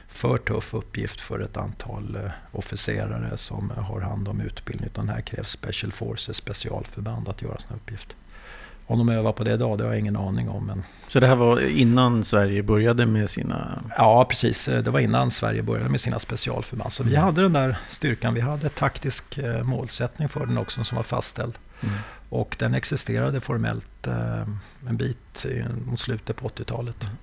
[0.07, 4.85] för tuff uppgift för ett antal eh, officerare som har hand om utbildning.
[4.85, 8.15] Utan här krävs Special Forces, specialförband att göra sådana uppgifter.
[8.87, 10.65] Om de övar på det idag, det har jag ingen aning om.
[10.65, 10.83] Men...
[11.07, 13.83] Så det här var innan Sverige började med sina...
[13.97, 14.65] Ja, precis.
[14.65, 16.93] Det var innan Sverige började med sina specialförband.
[16.93, 17.23] Så vi mm.
[17.23, 18.33] hade den där styrkan.
[18.33, 21.53] Vi hade taktisk eh, målsättning för den också som var fastställd.
[21.81, 21.95] Mm.
[22.29, 24.41] Och den existerade formellt eh,
[24.87, 25.45] en bit
[25.85, 27.03] mot slutet på 80-talet.
[27.03, 27.15] Mm.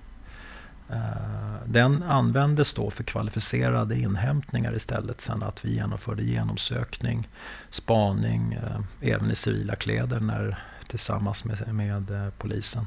[0.89, 5.21] Eh, den användes då för kvalificerade inhämtningar istället.
[5.21, 7.27] Sen att vi genomförde genomsökning,
[7.69, 8.57] spaning,
[9.01, 10.57] även i civila kläder när
[10.91, 12.85] tillsammans med, med eh, polisen.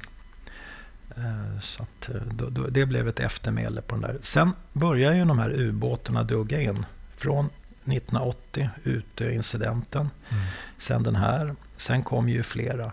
[1.17, 4.19] Eh, så att, eh, då, då, det blev ett eftermäle på den där.
[4.21, 6.87] Sen började ju de här ubåtarna dugga in.
[7.17, 10.11] Från 1980, Utö-incidenten.
[10.29, 10.45] Mm.
[10.79, 11.55] Sen den här.
[11.77, 12.93] Sen kom ju flera.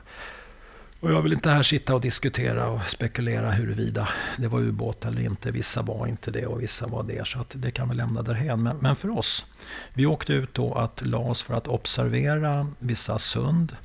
[1.00, 5.22] Och jag vill inte här sitta och diskutera och spekulera huruvida det var ubåt eller
[5.22, 5.52] inte.
[5.52, 7.28] Vissa var inte det och vissa var det.
[7.28, 8.64] Så att det kan vi lämna därhen.
[8.64, 9.46] Men, men för oss,
[9.94, 13.76] vi åkte ut då att la oss för att observera vissa sund.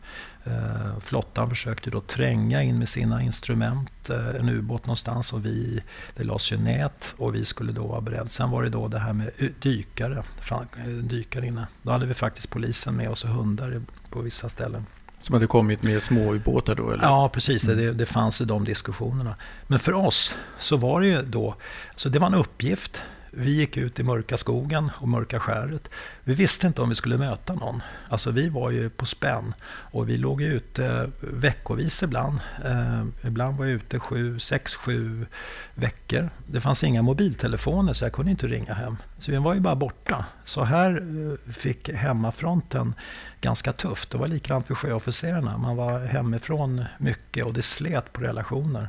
[0.47, 5.80] Eh, flottan försökte då tränga in med sina instrument eh, en ubåt någonstans och vi,
[6.16, 8.28] det lades ju nät och vi skulle då vara beredda.
[8.28, 9.30] Sen var det då det här med
[9.61, 11.66] dykare, eh, dykare inne.
[11.82, 13.80] Då hade vi faktiskt polisen med oss och hundar
[14.11, 14.86] på vissa ställen.
[15.20, 16.90] Som hade kommit med små ubåtar då?
[16.90, 17.03] Eller?
[17.03, 17.64] Ja, precis.
[17.64, 17.76] Mm.
[17.76, 19.34] Det, det fanns i de diskussionerna.
[19.66, 21.55] Men för oss så var det ju då,
[21.97, 23.03] så det var en uppgift
[23.39, 25.89] vi gick ut i mörka skogen och mörka skäret.
[26.24, 27.82] Vi visste inte om vi skulle möta någon.
[28.09, 32.39] Alltså vi var ju på spänn och vi låg ute eh, veckovis ibland.
[32.64, 35.26] Eh, ibland var jag ute sju, sex, sju
[35.74, 36.30] veckor.
[36.47, 38.97] Det fanns inga mobiltelefoner så jag kunde inte ringa hem.
[39.18, 40.24] Så vi var ju bara borta.
[40.45, 42.95] Så här eh, fick hemmafronten
[43.41, 44.11] ganska tufft.
[44.11, 45.59] Det var likadant för sjöofficerarna.
[45.59, 48.89] Man var hemifrån mycket och det slet på relationer.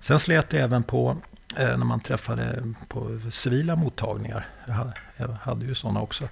[0.00, 1.16] Sen slet det även på
[1.56, 4.46] Eh, när man träffade på civila mottagningar.
[5.16, 6.28] Jag hade ju sådana också.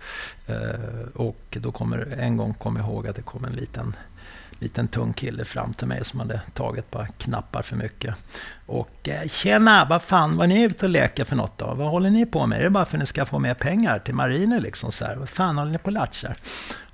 [0.46, 3.96] Eh, och då kommer, en gång kom jag ihåg att det kom en liten,
[4.58, 8.14] liten tung kille fram till mig som hade tagit ett par knappar för mycket.
[8.66, 11.74] Och eh, ”Tjena, vad fan var ni ute och leker för något då?
[11.74, 12.58] Vad håller ni på med?
[12.58, 14.92] Är det bara för att ni ska få mer pengar till marinen liksom?
[14.92, 15.16] Så här?
[15.16, 16.36] Vad fan håller ni på och latchar?”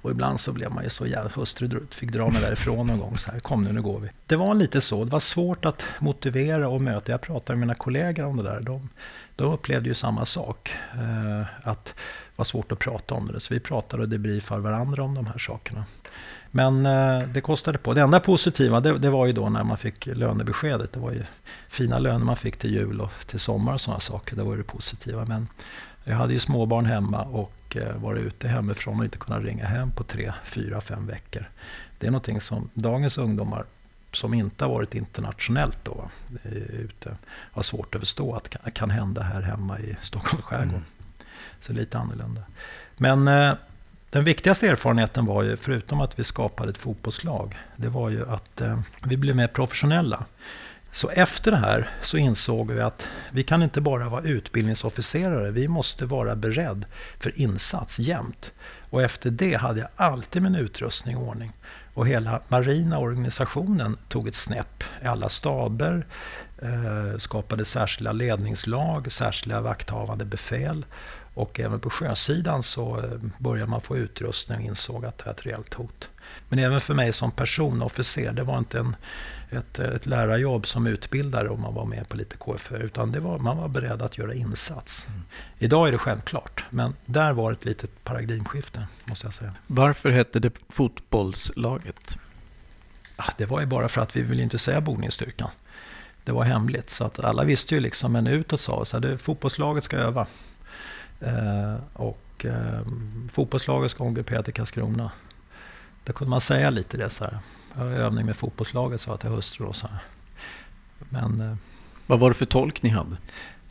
[0.05, 1.31] Och ibland så blev man ju så jävla...
[1.35, 3.19] Hustru fick dra mig därifrån någon gång.
[3.19, 4.09] Så här, kom nu, nu går vi.
[4.27, 5.05] Det var lite så.
[5.05, 7.13] Det var svårt att motivera och möta.
[7.13, 8.61] Jag pratade med mina kollegor om det där.
[8.61, 8.89] De,
[9.37, 10.73] de upplevde ju samma sak.
[10.95, 11.93] Eh, att det
[12.37, 13.41] var svårt att prata om det.
[13.41, 15.85] Så vi pratade och debriefade varandra om de här sakerna.
[16.55, 17.95] Men eh, det kostade på.
[17.95, 20.93] Det enda positiva det, det, var ju då när man fick lönebeskedet.
[20.93, 21.23] Det var ju
[21.69, 24.37] fina löner man fick till jul och till sommar och sådana saker.
[24.37, 25.25] Det var det positiva.
[25.25, 25.49] Men
[26.05, 29.91] jag hade ju småbarn hemma och Eh, vara ute hemifrån och inte kunna ringa hem
[29.91, 31.49] på tre, fyra, fem veckor.
[31.99, 33.65] Det är någonting som dagens ungdomar
[34.13, 36.11] som inte har varit internationellt då,
[36.45, 40.69] eh, ute har svårt att förstå att det kan hända här hemma i Stockholms skärgård.
[40.69, 40.85] Mm.
[41.61, 42.43] Så lite annorlunda.
[42.97, 43.29] Men
[44.15, 48.61] den viktigaste erfarenheten var ju, förutom att vi skapade ett fotbollslag, det var ju att
[48.61, 50.25] eh, vi blev mer professionella.
[50.91, 55.69] Så efter det här så insåg vi att vi kan inte bara vara utbildningsofficerare, vi
[55.69, 56.85] måste vara beredd
[57.21, 58.53] för insats jämt.
[58.91, 61.53] Och efter det hade jag alltid min utrustning i ordning.
[61.95, 64.85] Och hela marina organisationen tog ett snäpp.
[65.05, 66.07] Alla staber
[66.63, 70.85] eh, skapade särskilda ledningslag, särskilda vakthavande befäl.
[71.35, 75.33] Och även på sjösidan så eh, började man få utrustning och insåg att det var
[75.33, 76.09] ett reellt hot.
[76.49, 78.97] Men även för mig som personofficer, det var inte en
[79.55, 83.39] ett, ett lärarjobb som utbildare om man var med på lite KFÖ, utan det var,
[83.39, 85.07] man var beredd att göra insats.
[85.09, 85.23] Mm.
[85.59, 89.55] Idag är det självklart, men där var ett litet paradigmskifte, måste jag säga.
[89.67, 92.17] Varför hette det fotbollslaget?
[93.37, 95.51] Det var ju bara för att vi ville inte säga bordningsstyrkan.
[96.25, 99.85] Det var hemligt, så att alla visste ju liksom, men utåt sa så här, fotbollslaget
[99.85, 100.27] ska öva.
[101.27, 102.81] Eh, och eh,
[103.33, 105.11] fotbollslaget ska omgruppera till Karlskrona.
[106.05, 107.39] Där kunde man säga lite det så här.
[107.75, 109.67] Jag har övning med fotbollslaget, sa jag till hustru.
[109.67, 109.99] Och så här.
[110.99, 111.57] Men, eh,
[112.07, 113.17] Vad var det för tolk ni hade?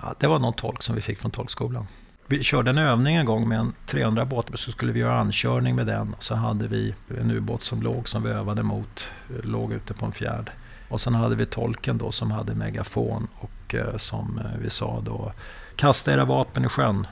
[0.01, 1.87] Ja, det var någon tolk som vi fick från tolkskolan.
[2.27, 5.75] Vi körde en övning en gång med en 300 båt, så skulle vi göra ankörning
[5.75, 6.15] med den.
[6.19, 9.07] Så hade vi en ubåt som låg, som vi övade mot,
[9.43, 10.51] låg ute på en fjärd.
[10.89, 15.01] Och sen hade vi tolken då som hade megafon och eh, som eh, vi sa
[15.05, 15.31] då,
[15.75, 17.07] kasta era vapen i sjön,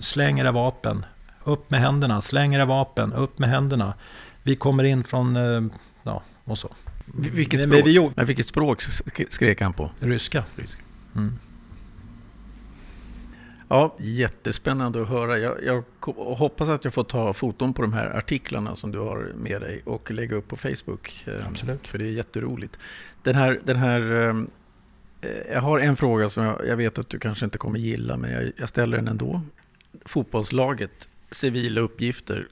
[0.00, 1.06] släng era vapen,
[1.44, 3.94] upp med händerna, släng era vapen, upp med händerna.
[4.42, 5.36] Vi kommer in från
[6.08, 6.68] Ja, och så.
[7.14, 8.82] Vilket språk, vi, vi, vilket språk
[9.28, 9.90] skrek han på?
[10.00, 10.44] Ryska.
[10.56, 10.82] Ryska.
[11.16, 11.32] Mm.
[13.68, 15.38] Ja, jättespännande att höra.
[15.38, 15.84] Jag, jag,
[16.16, 19.82] hoppas att jag får ta foton på de här artiklarna som du har med dig
[19.84, 21.24] och lägga upp på Facebook.
[21.26, 21.88] Eh, Absolut.
[21.88, 22.78] För det är jätteroligt.
[23.22, 24.34] Den här, den här, eh,
[25.52, 28.30] jag har en fråga som jag, jag, vet att du kanske inte kommer gilla, men
[28.30, 29.42] jag, jag ställer den ändå.
[30.08, 32.48] Fotbollslaget, civila uppgifter.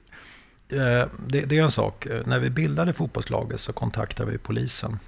[0.69, 2.05] Eh, det, det, är en sak.
[2.05, 4.99] Eh, när vi bildade fotbollslaget så kontaktade vi polisen.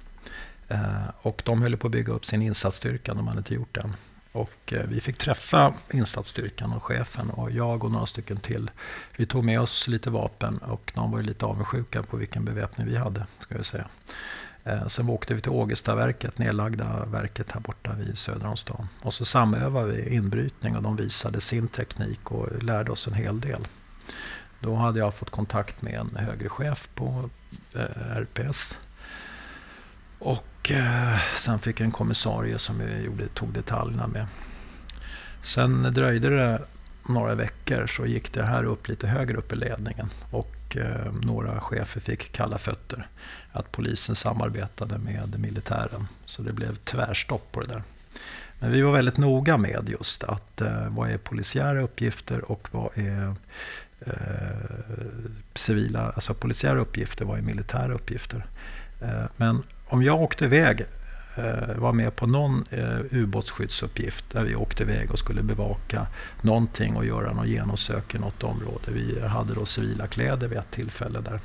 [0.68, 3.96] Eh, och de höll på att bygga upp sin insatsstyrka, de hade inte gjort den.
[4.32, 8.70] Och vi fick träffa insatsstyrkan och chefen och jag och några stycken till.
[9.16, 12.96] Vi tog med oss lite vapen och de var lite avundsjuka på vilken beväpning vi
[12.96, 13.26] hade.
[13.40, 13.88] Ska jag säga.
[14.64, 18.88] Eh, sen åkte vi till Ågestaverket, nedlagda verket här borta vid söder om stan.
[19.02, 23.40] Och så samövade vi inbrytning och de visade sin teknik och lärde oss en hel
[23.40, 23.66] del.
[24.60, 27.30] Då hade jag fått kontakt med en högre chef på
[27.76, 28.78] eh, RPS.
[30.18, 34.26] Och eh, sen fick jag en kommissarie som jag gjorde, tog detaljerna med.
[35.42, 36.62] Sen dröjde det
[37.08, 40.08] några veckor så gick det här upp lite högre upp i ledningen.
[40.30, 43.06] Och och eh, några chefer fick kalla fötter.
[43.52, 46.06] Att polisen samarbetade med militären.
[46.24, 47.82] Så det blev tvärstopp på det där.
[48.58, 52.98] Men vi var väldigt noga med just att eh, vad är polisiära uppgifter och vad
[52.98, 53.34] är
[54.00, 54.14] eh,
[55.54, 58.46] civila, alltså polisiära uppgifter, vad är militära uppgifter.
[59.00, 60.84] Eh, men om jag åkte iväg,
[61.76, 66.06] var med på någon eh, ubåtsskyddsuppgift där vi åkte iväg och skulle bevaka
[66.42, 68.92] någonting och göra något genomsök i något område.
[68.92, 71.40] Vi hade då civila kläder vid ett tillfälle där.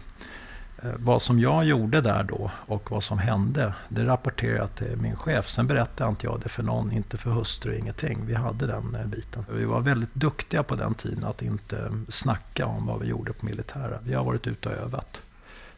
[0.84, 4.98] Eh, vad som jag gjorde där då och vad som hände, det rapporterade jag till
[4.98, 5.50] min chef.
[5.50, 8.26] Sen berättade inte jag det för någon, inte för hustru, ingenting.
[8.26, 9.46] Vi hade den eh, biten.
[9.52, 13.46] Vi var väldigt duktiga på den tiden att inte snacka om vad vi gjorde på
[13.46, 14.00] militära.
[14.04, 15.18] Vi har varit ute och övat.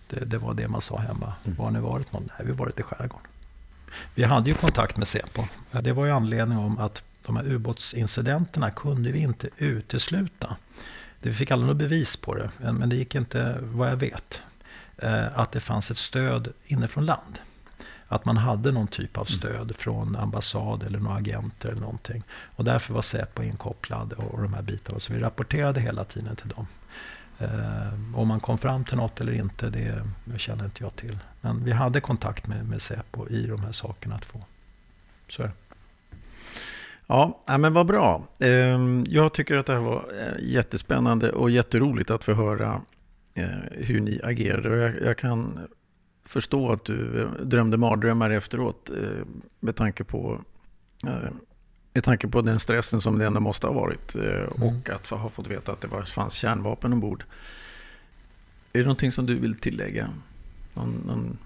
[0.09, 1.33] Det, det var det man sa hemma.
[1.45, 1.57] Mm.
[1.57, 2.23] Var har ni varit någon?
[2.23, 3.26] Nej, vi har varit i skärgården.
[4.15, 5.43] Vi hade ju kontakt med Säpo.
[5.71, 10.55] Det var ju anledning om att de här ubåtsincidenterna kunde vi inte utesluta.
[11.21, 14.41] Vi fick aldrig något bevis på det, men det gick inte, vad jag vet,
[14.97, 17.39] eh, att det fanns ett stöd inifrån land.
[18.07, 19.39] Att man hade någon typ av mm.
[19.39, 22.23] stöd från ambassad eller några agenter eller någonting.
[22.31, 24.99] Och därför var Säpo inkopplad och de här bitarna.
[24.99, 26.67] Så vi rapporterade hela tiden till dem.
[27.39, 31.17] Eh, om man kom fram till något eller inte, det känner inte jag till.
[31.41, 34.41] Men vi hade kontakt med, med Säpo i de här sakerna att få.
[35.29, 35.53] Så är det.
[37.07, 38.27] Ja, men vad bra.
[38.39, 42.81] Ehm, jag tycker att det här var eh, jättespännande och jätteroligt att få höra
[43.33, 44.93] eh, hur ni agerade.
[45.05, 45.59] Jag kan
[46.25, 48.89] förstå att du eh, drömde mardrömmar efteråt
[49.59, 50.41] med tanke på,
[51.97, 54.15] med tanke på den stressen som det ändå måste ha varit
[54.49, 54.81] och mm.
[54.95, 57.23] att ha fått veta att det fanns kärnvapen ombord.
[58.73, 60.09] Är det någonting som du vill tillägga?
[60.73, 61.37] Någon, någon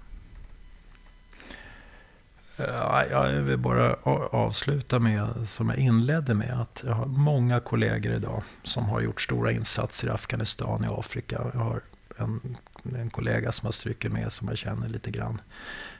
[3.10, 3.94] jag vill bara
[4.30, 9.20] avsluta med, som jag inledde med, att jag har många kollegor idag som har gjort
[9.20, 11.40] stora insatser i Afghanistan, i Afrika.
[11.54, 11.80] Jag har
[12.18, 12.56] en,
[12.98, 15.40] en kollega som har strukit med som jag känner lite grann.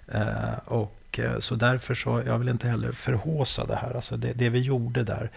[0.09, 0.55] Eh,
[1.13, 3.95] och, eh, så därför så, jag vill inte heller förhåsa det här.
[3.95, 5.31] Alltså det, det vi gjorde där,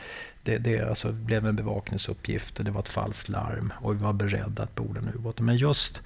[0.43, 4.13] det, det alltså blev en bevakningsuppgift och det var ett falskt larm och vi var
[4.13, 5.39] beredda att borda en ubåt.
[5.39, 6.01] Men just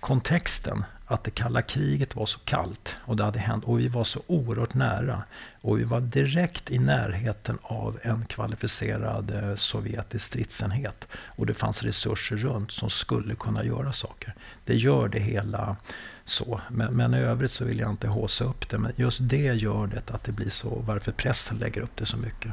[0.00, 4.04] kontexten att det kalla kriget var så kallt och det hade hänt och vi var
[4.04, 5.22] så oerhört nära.
[5.60, 11.08] Och vi var direkt i närheten av en kvalificerad eh, sovjetisk stridsenhet.
[11.12, 14.34] Och det fanns resurser runt som skulle kunna göra saker.
[14.64, 15.76] Det gör det hela
[16.24, 16.60] så.
[16.70, 18.78] Men, men i övrigt så vill jag inte håsa upp det.
[18.78, 20.82] Men just det gör det att det blir så.
[20.86, 22.52] Varför pressen lägger upp det så mycket.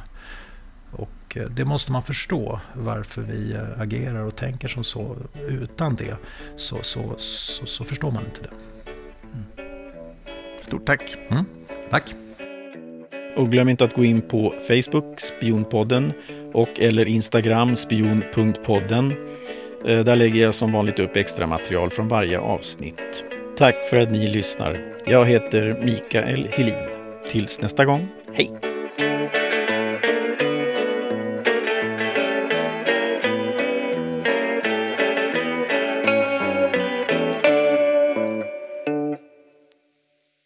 [1.34, 5.16] Och eh, det måste man förstå varför vi eh, agerar och tänker som så.
[5.48, 6.16] Utan det
[6.56, 8.50] så, så, så, så förstår man inte det.
[9.34, 9.70] Mm.
[10.62, 11.18] Stort tack.
[11.30, 11.46] Mm.
[11.90, 12.14] Tack.
[13.36, 16.14] Och glöm inte att gå in på Facebook, Spionpodden,
[16.54, 19.14] och eller Instagram, spion.podden.
[19.86, 23.26] Eh, där lägger jag som vanligt upp extra material från varje avsnitt.
[23.58, 24.96] Tack för att ni lyssnar.
[25.06, 26.90] Jag heter Mikael Helin.
[27.30, 28.73] Tills nästa gång, hej!